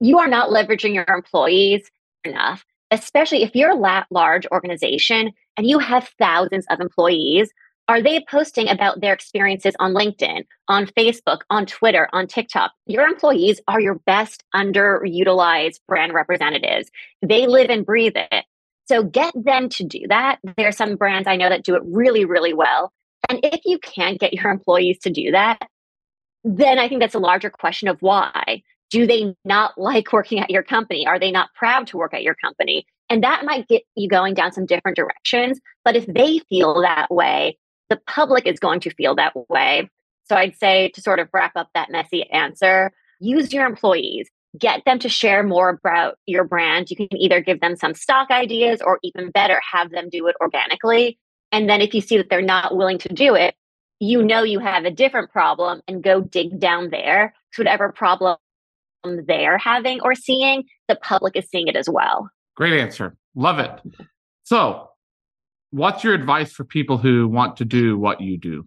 you 0.00 0.18
are 0.18 0.28
not 0.28 0.50
leveraging 0.50 0.94
your 0.94 1.04
employees 1.08 1.90
enough, 2.24 2.64
especially 2.90 3.42
if 3.42 3.54
you're 3.54 3.70
a 3.70 4.04
large 4.10 4.46
organization 4.52 5.32
and 5.56 5.66
you 5.66 5.78
have 5.78 6.08
thousands 6.18 6.66
of 6.70 6.80
employees. 6.80 7.50
Are 7.88 8.00
they 8.00 8.24
posting 8.30 8.68
about 8.68 9.00
their 9.00 9.12
experiences 9.12 9.74
on 9.80 9.94
LinkedIn, 9.94 10.46
on 10.68 10.86
Facebook, 10.86 11.38
on 11.50 11.66
Twitter, 11.66 12.08
on 12.12 12.28
TikTok? 12.28 12.70
Your 12.86 13.04
employees 13.04 13.60
are 13.66 13.80
your 13.80 13.96
best 14.06 14.44
underutilized 14.54 15.80
brand 15.88 16.14
representatives. 16.14 16.88
They 17.20 17.48
live 17.48 17.68
and 17.68 17.84
breathe 17.84 18.14
it. 18.14 18.44
So 18.86 19.02
get 19.02 19.34
them 19.34 19.68
to 19.70 19.84
do 19.84 20.06
that. 20.08 20.38
There 20.56 20.68
are 20.68 20.72
some 20.72 20.94
brands 20.94 21.26
I 21.26 21.34
know 21.34 21.48
that 21.48 21.64
do 21.64 21.74
it 21.74 21.82
really, 21.84 22.24
really 22.24 22.54
well. 22.54 22.92
And 23.28 23.40
if 23.42 23.60
you 23.64 23.78
can't 23.78 24.18
get 24.18 24.32
your 24.32 24.50
employees 24.50 24.98
to 25.02 25.10
do 25.10 25.30
that, 25.32 25.58
then 26.44 26.78
I 26.78 26.88
think 26.88 27.00
that's 27.00 27.14
a 27.14 27.20
larger 27.20 27.50
question 27.50 27.88
of 27.88 28.00
why. 28.00 28.62
Do 28.90 29.06
they 29.06 29.34
not 29.44 29.78
like 29.78 30.12
working 30.12 30.40
at 30.40 30.50
your 30.50 30.62
company? 30.62 31.06
Are 31.06 31.18
they 31.18 31.30
not 31.30 31.50
proud 31.54 31.86
to 31.88 31.96
work 31.96 32.14
at 32.14 32.22
your 32.22 32.34
company? 32.34 32.86
And 33.08 33.24
that 33.24 33.44
might 33.44 33.68
get 33.68 33.82
you 33.96 34.08
going 34.08 34.34
down 34.34 34.52
some 34.52 34.66
different 34.66 34.96
directions. 34.96 35.60
But 35.84 35.96
if 35.96 36.06
they 36.06 36.38
feel 36.48 36.80
that 36.82 37.12
way, 37.12 37.58
the 37.88 38.00
public 38.06 38.46
is 38.46 38.60
going 38.60 38.80
to 38.80 38.90
feel 38.90 39.16
that 39.16 39.32
way. 39.48 39.90
So 40.24 40.36
I'd 40.36 40.56
say 40.56 40.90
to 40.94 41.02
sort 41.02 41.18
of 41.18 41.28
wrap 41.32 41.52
up 41.56 41.70
that 41.74 41.90
messy 41.90 42.22
answer, 42.30 42.92
use 43.18 43.52
your 43.52 43.66
employees, 43.66 44.28
get 44.58 44.84
them 44.84 45.00
to 45.00 45.08
share 45.08 45.42
more 45.42 45.68
about 45.70 46.16
your 46.26 46.44
brand. 46.44 46.88
You 46.88 46.96
can 46.96 47.08
either 47.16 47.40
give 47.40 47.60
them 47.60 47.74
some 47.74 47.94
stock 47.94 48.30
ideas 48.30 48.80
or 48.80 49.00
even 49.02 49.30
better, 49.30 49.60
have 49.72 49.90
them 49.90 50.08
do 50.08 50.28
it 50.28 50.36
organically. 50.40 51.18
And 51.52 51.68
then 51.68 51.80
if 51.80 51.94
you 51.94 52.00
see 52.00 52.16
that 52.16 52.30
they're 52.30 52.42
not 52.42 52.76
willing 52.76 52.98
to 52.98 53.08
do 53.08 53.34
it, 53.34 53.54
you 53.98 54.22
know 54.22 54.42
you 54.42 54.58
have 54.60 54.84
a 54.84 54.90
different 54.90 55.30
problem 55.30 55.82
and 55.86 56.02
go 56.02 56.20
dig 56.20 56.58
down 56.58 56.90
there. 56.90 57.34
So 57.52 57.62
whatever 57.62 57.92
problem 57.92 58.36
they're 59.26 59.58
having 59.58 60.00
or 60.02 60.14
seeing, 60.14 60.64
the 60.88 60.96
public 60.96 61.36
is 61.36 61.48
seeing 61.48 61.68
it 61.68 61.76
as 61.76 61.88
well. 61.88 62.30
Great 62.56 62.78
answer. 62.80 63.16
Love 63.34 63.58
it. 63.58 63.70
So, 64.44 64.88
what's 65.70 66.02
your 66.02 66.14
advice 66.14 66.52
for 66.52 66.64
people 66.64 66.98
who 66.98 67.28
want 67.28 67.56
to 67.58 67.64
do 67.64 67.98
what 67.98 68.20
you 68.20 68.38
do? 68.38 68.64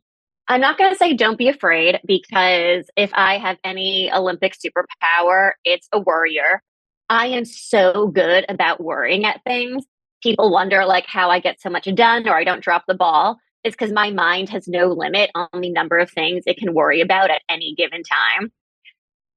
I'm 0.48 0.62
not 0.62 0.78
going 0.78 0.91
to 0.91 0.98
say 0.98 1.13
don't 1.13 1.38
be 1.38 1.48
afraid 1.48 2.00
because 2.06 2.86
if 2.98 3.12
I 3.13 3.38
have 3.38 3.58
any 3.63 4.12
Olympic 4.12 4.56
superpower, 4.56 5.52
it's 5.63 5.88
a 5.91 6.00
worrier. 6.00 6.62
I 7.10 7.28
am 7.28 7.46
so 7.46 8.08
good 8.08 8.46
about 8.50 8.82
worrying 8.82 9.26
at 9.26 9.41
things. 9.43 9.86
People 10.23 10.51
wonder 10.51 10.86
like 10.86 11.05
how 11.05 11.29
I 11.29 11.39
get 11.39 11.62
so 11.62 11.69
much 11.69 11.88
done 11.93 12.27
or 12.27 12.36
I 12.36 12.45
don't 12.45 12.63
drop 12.63 12.86
the 12.88 12.95
ball. 12.95 13.38
It's 13.63 13.75
because 13.75 13.91
my 13.91 14.09
mind 14.09 14.49
has 14.49 14.67
no 14.67 14.88
limit 14.88 15.29
on 15.36 15.49
the 15.53 15.69
number 15.69 15.97
of 15.99 16.09
things 16.09 16.43
it 16.47 16.57
can 16.57 16.73
worry 16.73 17.01
about 17.01 17.29
at 17.29 17.41
any 17.49 17.75
given 17.75 18.01
time. 18.03 18.51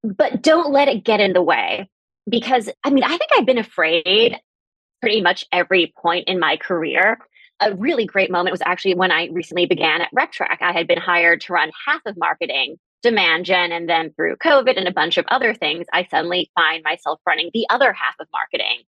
But 0.02 0.42
don't 0.42 0.70
let 0.70 0.88
it 0.88 1.04
get 1.04 1.20
in 1.20 1.32
the 1.32 1.42
way 1.42 1.90
because 2.30 2.70
I 2.84 2.90
mean, 2.90 3.04
I 3.04 3.08
think 3.08 3.30
I've 3.36 3.46
been 3.46 3.58
afraid 3.58 4.38
pretty 5.00 5.20
much 5.20 5.44
every 5.52 5.92
point 6.00 6.28
in 6.28 6.38
my 6.38 6.56
career 6.56 7.18
a 7.60 7.74
really 7.74 8.04
great 8.04 8.30
moment 8.30 8.52
was 8.52 8.62
actually 8.64 8.94
when 8.94 9.10
I 9.10 9.28
recently 9.32 9.66
began 9.66 10.02
at 10.02 10.10
RepTrak. 10.14 10.58
I 10.60 10.72
had 10.72 10.86
been 10.86 10.98
hired 10.98 11.40
to 11.42 11.52
run 11.52 11.70
half 11.86 12.02
of 12.06 12.16
marketing, 12.16 12.76
demand 13.02 13.46
gen, 13.46 13.72
and 13.72 13.88
then 13.88 14.12
through 14.12 14.36
COVID 14.36 14.76
and 14.76 14.86
a 14.86 14.92
bunch 14.92 15.16
of 15.16 15.24
other 15.28 15.54
things, 15.54 15.86
I 15.92 16.04
suddenly 16.04 16.50
find 16.54 16.82
myself 16.84 17.20
running 17.26 17.50
the 17.52 17.66
other 17.70 17.92
half 17.92 18.14
of 18.20 18.28
marketing 18.32 18.82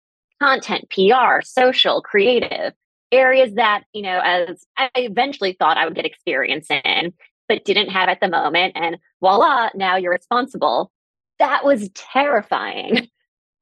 content, 0.42 0.90
PR, 0.90 1.42
social, 1.44 2.02
creative 2.02 2.74
areas 3.12 3.54
that, 3.56 3.84
you 3.94 4.02
know, 4.02 4.20
as 4.24 4.66
I 4.78 4.90
eventually 4.96 5.56
thought 5.58 5.78
I 5.78 5.86
would 5.86 5.96
get 5.96 6.06
experience 6.06 6.68
in, 6.70 7.14
but 7.48 7.66
didn't 7.66 7.90
have 7.90 8.10
at 8.10 8.20
the 8.20 8.28
moment. 8.28 8.74
And 8.76 8.98
voila, 9.22 9.70
now 9.76 9.96
you're 9.96 10.12
responsible. 10.12 10.92
That 11.40 11.64
was 11.64 11.90
terrifying. 11.94 13.10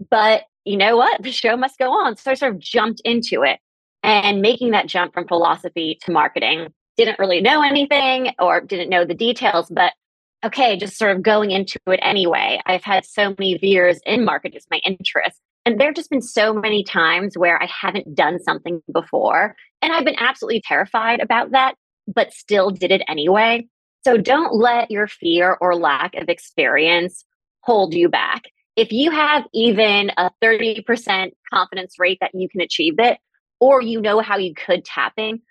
But 0.09 0.43
you 0.65 0.75
know 0.75 0.97
what? 0.97 1.21
The 1.21 1.31
show 1.31 1.55
must 1.55 1.77
go 1.77 1.91
on. 1.91 2.17
So 2.17 2.31
I 2.31 2.33
sort 2.33 2.53
of 2.53 2.59
jumped 2.59 2.99
into 3.05 3.43
it 3.43 3.59
and 4.03 4.41
making 4.41 4.71
that 4.71 4.87
jump 4.87 5.13
from 5.13 5.27
philosophy 5.27 5.97
to 6.03 6.11
marketing 6.11 6.67
didn't 6.97 7.19
really 7.19 7.41
know 7.41 7.63
anything 7.63 8.33
or 8.39 8.61
didn't 8.61 8.89
know 8.89 9.05
the 9.05 9.15
details 9.15 9.67
but 9.69 9.93
okay 10.45 10.77
just 10.77 10.97
sort 10.97 11.15
of 11.15 11.23
going 11.23 11.51
into 11.51 11.79
it 11.87 11.99
anyway 12.03 12.59
i've 12.65 12.83
had 12.83 13.05
so 13.05 13.29
many 13.37 13.57
years 13.61 13.99
in 14.05 14.23
marketing 14.23 14.55
it's 14.55 14.67
my 14.69 14.79
interest 14.85 15.39
and 15.65 15.79
there 15.79 15.87
have 15.87 15.95
just 15.95 16.09
been 16.09 16.21
so 16.21 16.53
many 16.53 16.83
times 16.83 17.37
where 17.37 17.61
i 17.61 17.65
haven't 17.65 18.15
done 18.15 18.41
something 18.41 18.81
before 18.91 19.55
and 19.81 19.93
i've 19.93 20.05
been 20.05 20.19
absolutely 20.19 20.61
terrified 20.61 21.19
about 21.19 21.51
that 21.51 21.75
but 22.07 22.33
still 22.33 22.69
did 22.69 22.91
it 22.91 23.01
anyway 23.07 23.65
so 24.03 24.17
don't 24.17 24.53
let 24.53 24.91
your 24.91 25.07
fear 25.07 25.57
or 25.61 25.75
lack 25.75 26.15
of 26.15 26.29
experience 26.29 27.25
hold 27.61 27.93
you 27.93 28.09
back 28.09 28.43
if 28.75 28.91
you 28.91 29.11
have 29.11 29.45
even 29.53 30.11
a 30.17 30.31
30% 30.41 31.31
confidence 31.53 31.99
rate 31.99 32.17
that 32.21 32.31
you 32.33 32.49
can 32.49 32.61
achieve 32.61 32.95
it 32.97 33.19
or 33.59 33.81
you 33.81 34.01
know 34.01 34.19
how 34.19 34.37
you 34.37 34.53
could 34.53 34.83
tapping, 34.83 35.41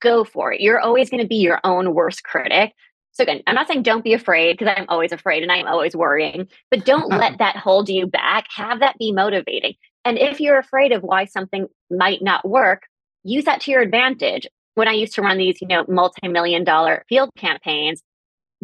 go 0.00 0.24
for 0.24 0.52
it. 0.52 0.60
You're 0.60 0.80
always 0.80 1.10
going 1.10 1.22
to 1.22 1.28
be 1.28 1.36
your 1.36 1.60
own 1.64 1.92
worst 1.92 2.22
critic. 2.22 2.72
So 3.18 3.24
again, 3.24 3.42
I'm 3.48 3.56
not 3.56 3.66
saying 3.66 3.82
don't 3.82 4.04
be 4.04 4.14
afraid 4.14 4.56
because 4.56 4.72
I'm 4.76 4.86
always 4.88 5.10
afraid 5.10 5.42
and 5.42 5.50
I'm 5.50 5.66
always 5.66 5.96
worrying, 5.96 6.46
but 6.70 6.84
don't 6.84 7.12
uh-huh. 7.12 7.20
let 7.20 7.38
that 7.38 7.56
hold 7.56 7.88
you 7.88 8.06
back. 8.06 8.46
Have 8.54 8.78
that 8.78 8.96
be 8.96 9.10
motivating. 9.10 9.74
And 10.04 10.18
if 10.18 10.40
you're 10.40 10.58
afraid 10.58 10.92
of 10.92 11.02
why 11.02 11.24
something 11.24 11.66
might 11.90 12.22
not 12.22 12.48
work, 12.48 12.82
use 13.24 13.44
that 13.44 13.60
to 13.62 13.72
your 13.72 13.82
advantage. 13.82 14.46
When 14.76 14.86
I 14.86 14.92
used 14.92 15.14
to 15.14 15.22
run 15.22 15.36
these, 15.36 15.60
you 15.60 15.66
know, 15.66 15.84
multi-million 15.88 16.62
dollar 16.62 17.04
field 17.08 17.30
campaigns, 17.36 18.02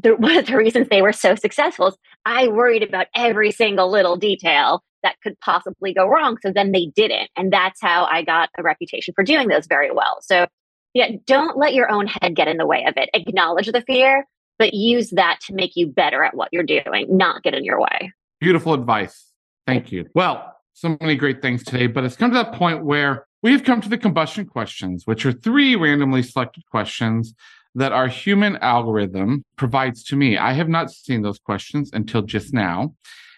the, 0.00 0.10
one 0.18 0.36
of 0.36 0.46
the 0.46 0.56
reasons 0.56 0.88
they 0.88 1.02
were 1.02 1.12
so 1.12 1.34
successful 1.34 1.88
is 1.88 1.96
I 2.24 2.46
worried 2.46 2.84
about 2.84 3.08
every 3.16 3.50
single 3.50 3.90
little 3.90 4.16
detail 4.16 4.84
that 5.02 5.16
could 5.20 5.38
possibly 5.40 5.92
go 5.92 6.06
wrong. 6.06 6.38
So 6.42 6.52
then 6.54 6.70
they 6.70 6.86
didn't. 6.94 7.28
And 7.36 7.52
that's 7.52 7.80
how 7.80 8.04
I 8.04 8.22
got 8.22 8.50
a 8.56 8.62
reputation 8.62 9.14
for 9.14 9.24
doing 9.24 9.48
those 9.48 9.66
very 9.66 9.90
well. 9.90 10.18
So, 10.22 10.46
yeah, 10.94 11.10
don't 11.26 11.58
let 11.58 11.74
your 11.74 11.90
own 11.90 12.06
head 12.06 12.36
get 12.36 12.46
in 12.46 12.56
the 12.56 12.66
way 12.66 12.84
of 12.86 12.94
it. 12.96 13.10
Acknowledge 13.12 13.66
the 13.66 13.82
fear, 13.82 14.24
but 14.58 14.74
use 14.74 15.10
that 15.10 15.40
to 15.46 15.54
make 15.54 15.72
you 15.74 15.86
better 15.86 16.22
at 16.22 16.34
what 16.34 16.48
you're 16.52 16.62
doing, 16.62 17.06
not 17.08 17.42
get 17.42 17.54
in 17.54 17.64
your 17.64 17.80
way. 17.80 18.12
Beautiful 18.40 18.74
advice. 18.74 19.26
Thank 19.66 19.92
you. 19.92 20.06
Well, 20.14 20.54
so 20.74 20.96
many 21.00 21.16
great 21.16 21.40
things 21.40 21.64
today, 21.64 21.86
but 21.86 22.04
it's 22.04 22.16
come 22.16 22.30
to 22.30 22.34
that 22.34 22.52
point 22.52 22.84
where 22.84 23.26
we 23.42 23.52
have 23.52 23.64
come 23.64 23.80
to 23.80 23.88
the 23.88 23.98
combustion 23.98 24.46
questions, 24.46 25.06
which 25.06 25.24
are 25.24 25.32
three 25.32 25.76
randomly 25.76 26.22
selected 26.22 26.64
questions 26.70 27.34
that 27.74 27.92
our 27.92 28.08
human 28.08 28.56
algorithm 28.58 29.44
provides 29.56 30.04
to 30.04 30.16
me. 30.16 30.38
I 30.38 30.52
have 30.52 30.68
not 30.68 30.90
seen 30.90 31.22
those 31.22 31.38
questions 31.38 31.90
until 31.92 32.22
just 32.22 32.52
now. 32.52 32.94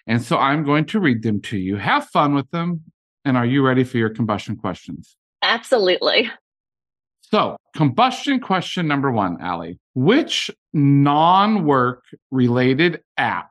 And 0.06 0.22
so 0.22 0.38
I'm 0.38 0.62
going 0.62 0.84
to 0.86 1.00
read 1.00 1.22
them 1.22 1.40
to 1.42 1.58
you. 1.58 1.76
Have 1.76 2.06
fun 2.08 2.34
with 2.34 2.50
them. 2.50 2.82
And 3.24 3.36
are 3.36 3.46
you 3.46 3.66
ready 3.66 3.82
for 3.82 3.98
your 3.98 4.10
combustion 4.10 4.56
questions? 4.56 5.16
Absolutely. 5.42 6.30
So, 7.30 7.56
combustion 7.74 8.40
question 8.40 8.86
number 8.86 9.10
one, 9.10 9.42
Ali. 9.42 9.78
Which 9.94 10.50
non 10.72 11.64
work 11.64 12.04
related 12.30 13.02
app 13.16 13.50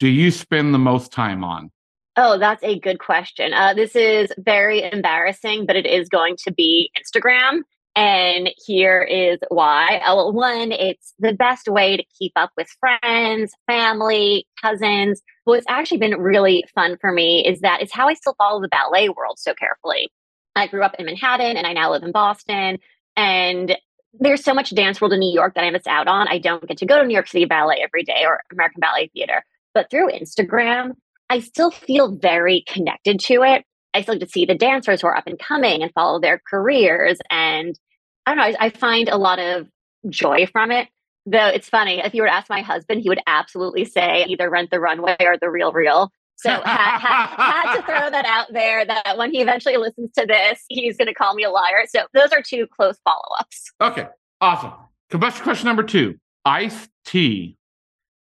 do 0.00 0.08
you 0.08 0.30
spend 0.30 0.74
the 0.74 0.78
most 0.78 1.12
time 1.12 1.42
on? 1.42 1.70
Oh, 2.16 2.38
that's 2.38 2.62
a 2.62 2.78
good 2.78 2.98
question. 2.98 3.54
Uh, 3.54 3.72
this 3.72 3.96
is 3.96 4.32
very 4.38 4.82
embarrassing, 4.82 5.64
but 5.64 5.76
it 5.76 5.86
is 5.86 6.08
going 6.08 6.36
to 6.44 6.52
be 6.52 6.90
Instagram. 6.98 7.60
And 7.96 8.50
here 8.66 9.02
is 9.02 9.38
why. 9.48 10.00
Oh, 10.06 10.16
well, 10.16 10.32
one, 10.32 10.72
it's 10.72 11.14
the 11.18 11.32
best 11.32 11.68
way 11.68 11.96
to 11.96 12.04
keep 12.18 12.32
up 12.36 12.50
with 12.56 12.68
friends, 12.78 13.52
family, 13.66 14.46
cousins. 14.60 15.22
What's 15.44 15.66
actually 15.68 15.98
been 15.98 16.20
really 16.20 16.64
fun 16.74 16.98
for 17.00 17.12
me 17.12 17.44
is 17.46 17.60
that 17.60 17.82
it's 17.82 17.92
how 17.92 18.08
I 18.08 18.14
still 18.14 18.34
follow 18.38 18.60
the 18.60 18.68
ballet 18.68 19.08
world 19.08 19.38
so 19.38 19.54
carefully. 19.54 20.10
I 20.56 20.66
grew 20.66 20.82
up 20.82 20.94
in 20.98 21.06
Manhattan 21.06 21.56
and 21.56 21.66
I 21.66 21.72
now 21.72 21.90
live 21.90 22.02
in 22.02 22.12
Boston. 22.12 22.78
And 23.16 23.76
there's 24.14 24.42
so 24.42 24.54
much 24.54 24.74
dance 24.74 25.00
world 25.00 25.12
in 25.12 25.20
New 25.20 25.32
York 25.32 25.54
that 25.54 25.64
I 25.64 25.70
miss 25.70 25.86
out 25.86 26.08
on. 26.08 26.28
I 26.28 26.38
don't 26.38 26.66
get 26.66 26.78
to 26.78 26.86
go 26.86 26.98
to 26.98 27.06
New 27.06 27.14
York 27.14 27.28
City 27.28 27.44
Ballet 27.44 27.80
every 27.82 28.02
day 28.02 28.24
or 28.24 28.40
American 28.52 28.80
Ballet 28.80 29.10
Theater. 29.12 29.44
But 29.72 29.90
through 29.90 30.10
Instagram, 30.10 30.92
I 31.28 31.40
still 31.40 31.70
feel 31.70 32.16
very 32.16 32.64
connected 32.66 33.20
to 33.20 33.42
it. 33.42 33.64
I 33.94 34.02
still 34.02 34.14
get 34.14 34.26
to 34.26 34.32
see 34.32 34.44
the 34.44 34.54
dancers 34.54 35.00
who 35.00 35.06
are 35.06 35.16
up 35.16 35.26
and 35.26 35.38
coming 35.38 35.82
and 35.82 35.92
follow 35.92 36.20
their 36.20 36.40
careers. 36.48 37.18
And 37.30 37.78
I 38.26 38.34
don't 38.34 38.38
know, 38.38 38.58
I, 38.58 38.66
I 38.66 38.70
find 38.70 39.08
a 39.08 39.16
lot 39.16 39.38
of 39.38 39.68
joy 40.08 40.46
from 40.46 40.72
it. 40.72 40.88
Though 41.26 41.48
it's 41.48 41.68
funny, 41.68 42.00
if 42.00 42.14
you 42.14 42.22
were 42.22 42.28
to 42.28 42.34
ask 42.34 42.48
my 42.48 42.62
husband, 42.62 43.02
he 43.02 43.08
would 43.08 43.20
absolutely 43.26 43.84
say 43.84 44.24
either 44.28 44.50
rent 44.50 44.70
the 44.70 44.80
runway 44.80 45.16
or 45.20 45.36
the 45.38 45.50
real 45.50 45.72
real. 45.72 46.10
So 46.40 46.50
had, 46.50 46.98
had, 46.98 47.26
had, 47.36 47.76
to 47.76 47.82
throw 47.82 48.10
that 48.10 48.24
out 48.26 48.52
there 48.52 48.84
that 48.84 49.16
when 49.16 49.32
he 49.32 49.40
eventually 49.40 49.76
listens 49.76 50.10
to 50.18 50.26
this, 50.26 50.64
he's 50.68 50.96
going 50.96 51.08
to 51.08 51.14
call 51.14 51.34
me 51.34 51.44
a 51.44 51.50
liar. 51.50 51.84
So 51.88 52.06
those 52.14 52.32
are 52.32 52.42
two 52.42 52.66
close 52.66 52.98
follow 53.04 53.36
ups. 53.38 53.72
Okay, 53.80 54.06
awesome. 54.40 54.72
Combustion 55.10 55.44
question 55.44 55.66
number 55.66 55.82
two 55.82 56.18
iced 56.44 56.88
tea, 57.04 57.56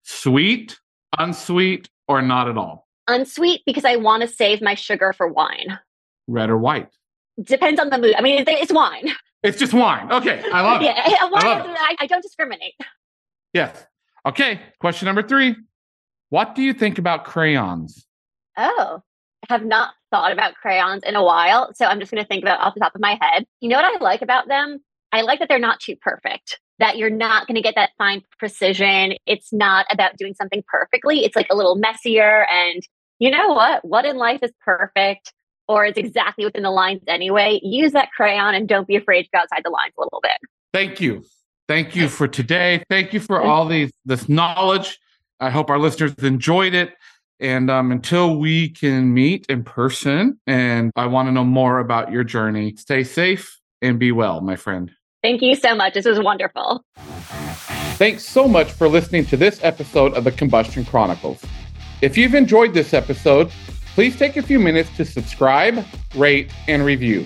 sweet, 0.04 0.80
unsweet, 1.18 1.90
or 2.08 2.22
not 2.22 2.48
at 2.48 2.58
all? 2.58 2.88
unsweet 3.08 3.62
because 3.66 3.86
I 3.86 3.96
want 3.96 4.22
to 4.22 4.28
save 4.28 4.62
my 4.62 4.76
sugar 4.76 5.14
for 5.14 5.28
wine. 5.28 5.80
Red 6.28 6.50
or 6.50 6.58
white? 6.58 6.90
Depends 7.42 7.80
on 7.80 7.90
the 7.90 7.98
mood. 7.98 8.16
I 8.18 8.22
mean, 8.22 8.44
it's 8.48 8.74
wine. 8.74 9.10
It's 9.44 9.60
just 9.60 9.74
wine. 9.74 10.12
Okay, 10.12 10.44
I 10.52 10.62
love 10.62 10.82
yeah, 10.82 11.04
it. 11.06 11.32
Wine 11.32 11.46
I, 11.46 11.58
love 11.58 11.70
it. 11.70 11.78
I, 11.80 11.96
I 12.00 12.08
don't 12.08 12.22
discriminate. 12.22 12.74
Yes. 13.54 13.86
Okay. 14.26 14.60
Question 14.80 15.06
number 15.06 15.24
three. 15.24 15.56
What 16.30 16.56
do 16.56 16.62
you 16.62 16.74
think 16.74 16.98
about 16.98 17.24
crayons? 17.24 18.06
Oh, 18.58 19.02
I 19.50 19.54
have 19.54 19.66
not 19.66 19.92
thought 20.12 20.32
about 20.32 20.56
crayons 20.56 21.04
in 21.04 21.16
a 21.16 21.24
while. 21.24 21.74
So 21.74 21.86
I'm 21.86 22.00
just 22.00 22.12
going 22.12 22.24
to 22.24 22.28
think 22.28 22.44
about 22.44 22.60
off 22.60 22.74
the 22.74 22.80
top 22.80 22.96
of 22.96 23.02
my 23.02 23.18
head. 23.22 23.46
You 23.62 23.70
know 23.70 23.78
what 23.78 24.02
I 24.02 24.04
like 24.04 24.22
about 24.22 24.48
them? 24.48 24.80
I 25.12 25.22
like 25.22 25.40
that 25.40 25.48
they're 25.48 25.60
not 25.60 25.80
too 25.80 25.96
perfect 25.96 26.60
that 26.80 26.98
you're 26.98 27.10
not 27.10 27.48
going 27.48 27.56
to 27.56 27.62
get 27.62 27.76
that 27.76 27.92
fine 27.98 28.22
precision. 28.38 29.14
It's 29.26 29.52
not 29.52 29.86
about 29.92 30.18
doing 30.18 30.34
something 30.36 30.64
perfectly. 30.68 31.24
It's 31.24 31.36
like 31.36 31.48
a 31.50 31.56
little 31.56 31.76
messier. 31.76 32.46
And 32.52 32.82
you 33.20 33.32
know 33.32 33.50
what? 33.50 33.84
What 33.84 34.06
in 34.06 34.18
life 34.18 34.40
is 34.44 34.52
perfect 34.64 35.34
or 35.68 35.86
is 35.86 35.98
exactly 35.98 36.46
within 36.46 36.64
the 36.64 36.72
lines 36.72 37.02
anyway? 37.08 37.60
Use 37.64 37.94
that 37.94 38.10
crayon 38.16 38.54
and 38.54 38.68
don't 38.68 38.88
be 38.88 38.96
afraid 38.96 39.24
to 39.24 39.30
go 39.34 39.40
outside 39.40 39.62
the 39.64 39.70
lines 39.70 39.94
a 39.98 40.02
little 40.02 40.22
bit. 40.22 40.38
Thank 40.74 41.02
you. 41.02 41.24
Thank 41.68 41.96
you 41.96 42.10
for 42.10 42.28
today. 42.28 42.84
Thank 42.90 43.14
you 43.14 43.20
for 43.20 43.40
mm-hmm. 43.40 43.50
all 43.50 43.66
these 43.66 43.92
this 44.06 44.30
knowledge. 44.30 45.00
I 45.40 45.50
hope 45.50 45.70
our 45.70 45.80
listeners 45.80 46.14
enjoyed 46.20 46.74
it. 46.74 46.94
And 47.40 47.70
um, 47.70 47.92
until 47.92 48.38
we 48.38 48.70
can 48.70 49.14
meet 49.14 49.46
in 49.48 49.64
person, 49.64 50.40
and 50.48 50.92
I 50.96 51.06
want 51.06 51.28
to 51.28 51.32
know 51.32 51.44
more 51.44 51.80
about 51.80 52.12
your 52.12 52.24
journey, 52.24 52.76
stay 52.78 53.04
safe 53.04 53.60
and 53.82 54.00
be 54.00 54.12
well, 54.12 54.42
my 54.42 54.56
friend. 54.56 54.92
Thank 55.22 55.42
you 55.42 55.56
so 55.56 55.76
much. 55.76 55.94
This 55.94 56.06
was 56.06 56.20
wonderful. 56.20 56.84
Thanks 57.98 58.24
so 58.24 58.48
much 58.48 58.72
for 58.72 58.88
listening 58.88 59.26
to 59.28 59.38
this 59.38 59.64
episode 59.64 60.14
of 60.14 60.24
the 60.24 60.32
Combustion 60.32 60.86
Chronicles. 60.86 61.44
If 62.02 62.18
you've 62.18 62.36
enjoyed 62.36 62.74
this 62.74 62.94
episode, 62.94 63.50
please 63.96 64.16
take 64.16 64.38
a 64.38 64.42
few 64.42 64.60
minutes 64.60 64.96
to 64.98 65.06
subscribe, 65.06 65.84
rate, 66.16 66.52
and 66.68 66.86
review. 66.86 67.26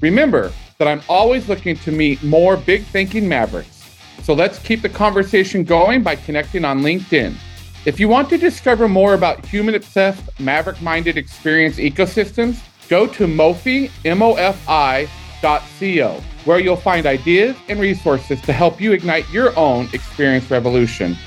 Remember 0.00 0.52
that 0.78 0.86
I'm 0.88 1.02
always 1.08 1.48
looking 1.48 1.76
to 1.76 1.92
meet 1.92 2.22
more 2.22 2.56
big 2.56 2.84
thinking 2.84 3.28
mavericks. 3.28 3.82
So 4.22 4.34
let's 4.34 4.58
keep 4.60 4.82
the 4.82 4.88
conversation 4.88 5.64
going 5.64 6.02
by 6.02 6.16
connecting 6.16 6.64
on 6.64 6.80
LinkedIn. 6.82 7.34
If 7.84 7.98
you 7.98 8.08
want 8.08 8.28
to 8.28 8.38
discover 8.38 8.88
more 8.88 9.14
about 9.14 9.44
human 9.44 9.74
obsessed, 9.74 10.22
maverick 10.38 10.80
minded 10.80 11.18
experience 11.18 11.78
ecosystems, 11.78 12.60
go 12.88 13.08
to 13.08 13.26
Mofi, 13.26 13.90
M-O-F-I, 14.04 15.08
Co, 15.40 16.20
where 16.44 16.60
you'll 16.60 16.76
find 16.76 17.06
ideas 17.06 17.56
and 17.68 17.80
resources 17.80 18.40
to 18.42 18.52
help 18.52 18.80
you 18.80 18.92
ignite 18.92 19.28
your 19.30 19.58
own 19.58 19.88
experience 19.92 20.48
revolution. 20.48 21.18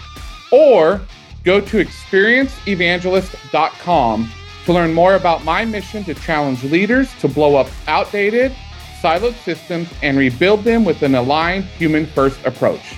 Or 0.49 1.01
go 1.43 1.59
to 1.59 1.83
experienceevangelist.com 1.83 4.31
to 4.63 4.73
learn 4.73 4.93
more 4.93 5.15
about 5.15 5.43
my 5.43 5.65
mission 5.65 6.05
to 6.05 6.13
challenge 6.13 6.63
leaders 6.63 7.13
to 7.19 7.27
blow 7.27 7.57
up 7.57 7.67
outdated, 7.87 8.55
siloed 9.01 9.35
systems 9.43 9.89
and 10.01 10.17
rebuild 10.17 10.63
them 10.63 10.85
with 10.85 11.03
an 11.03 11.15
aligned 11.15 11.65
human 11.65 12.05
first 12.05 12.39
approach. 12.45 12.95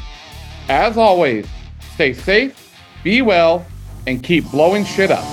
As 0.69 0.95
always, 0.95 1.47
stay 1.95 2.13
safe 2.13 2.66
be 3.07 3.21
well 3.21 3.65
and 4.05 4.21
keep 4.21 4.43
blowing 4.51 4.83
shit 4.83 5.09
up. 5.11 5.23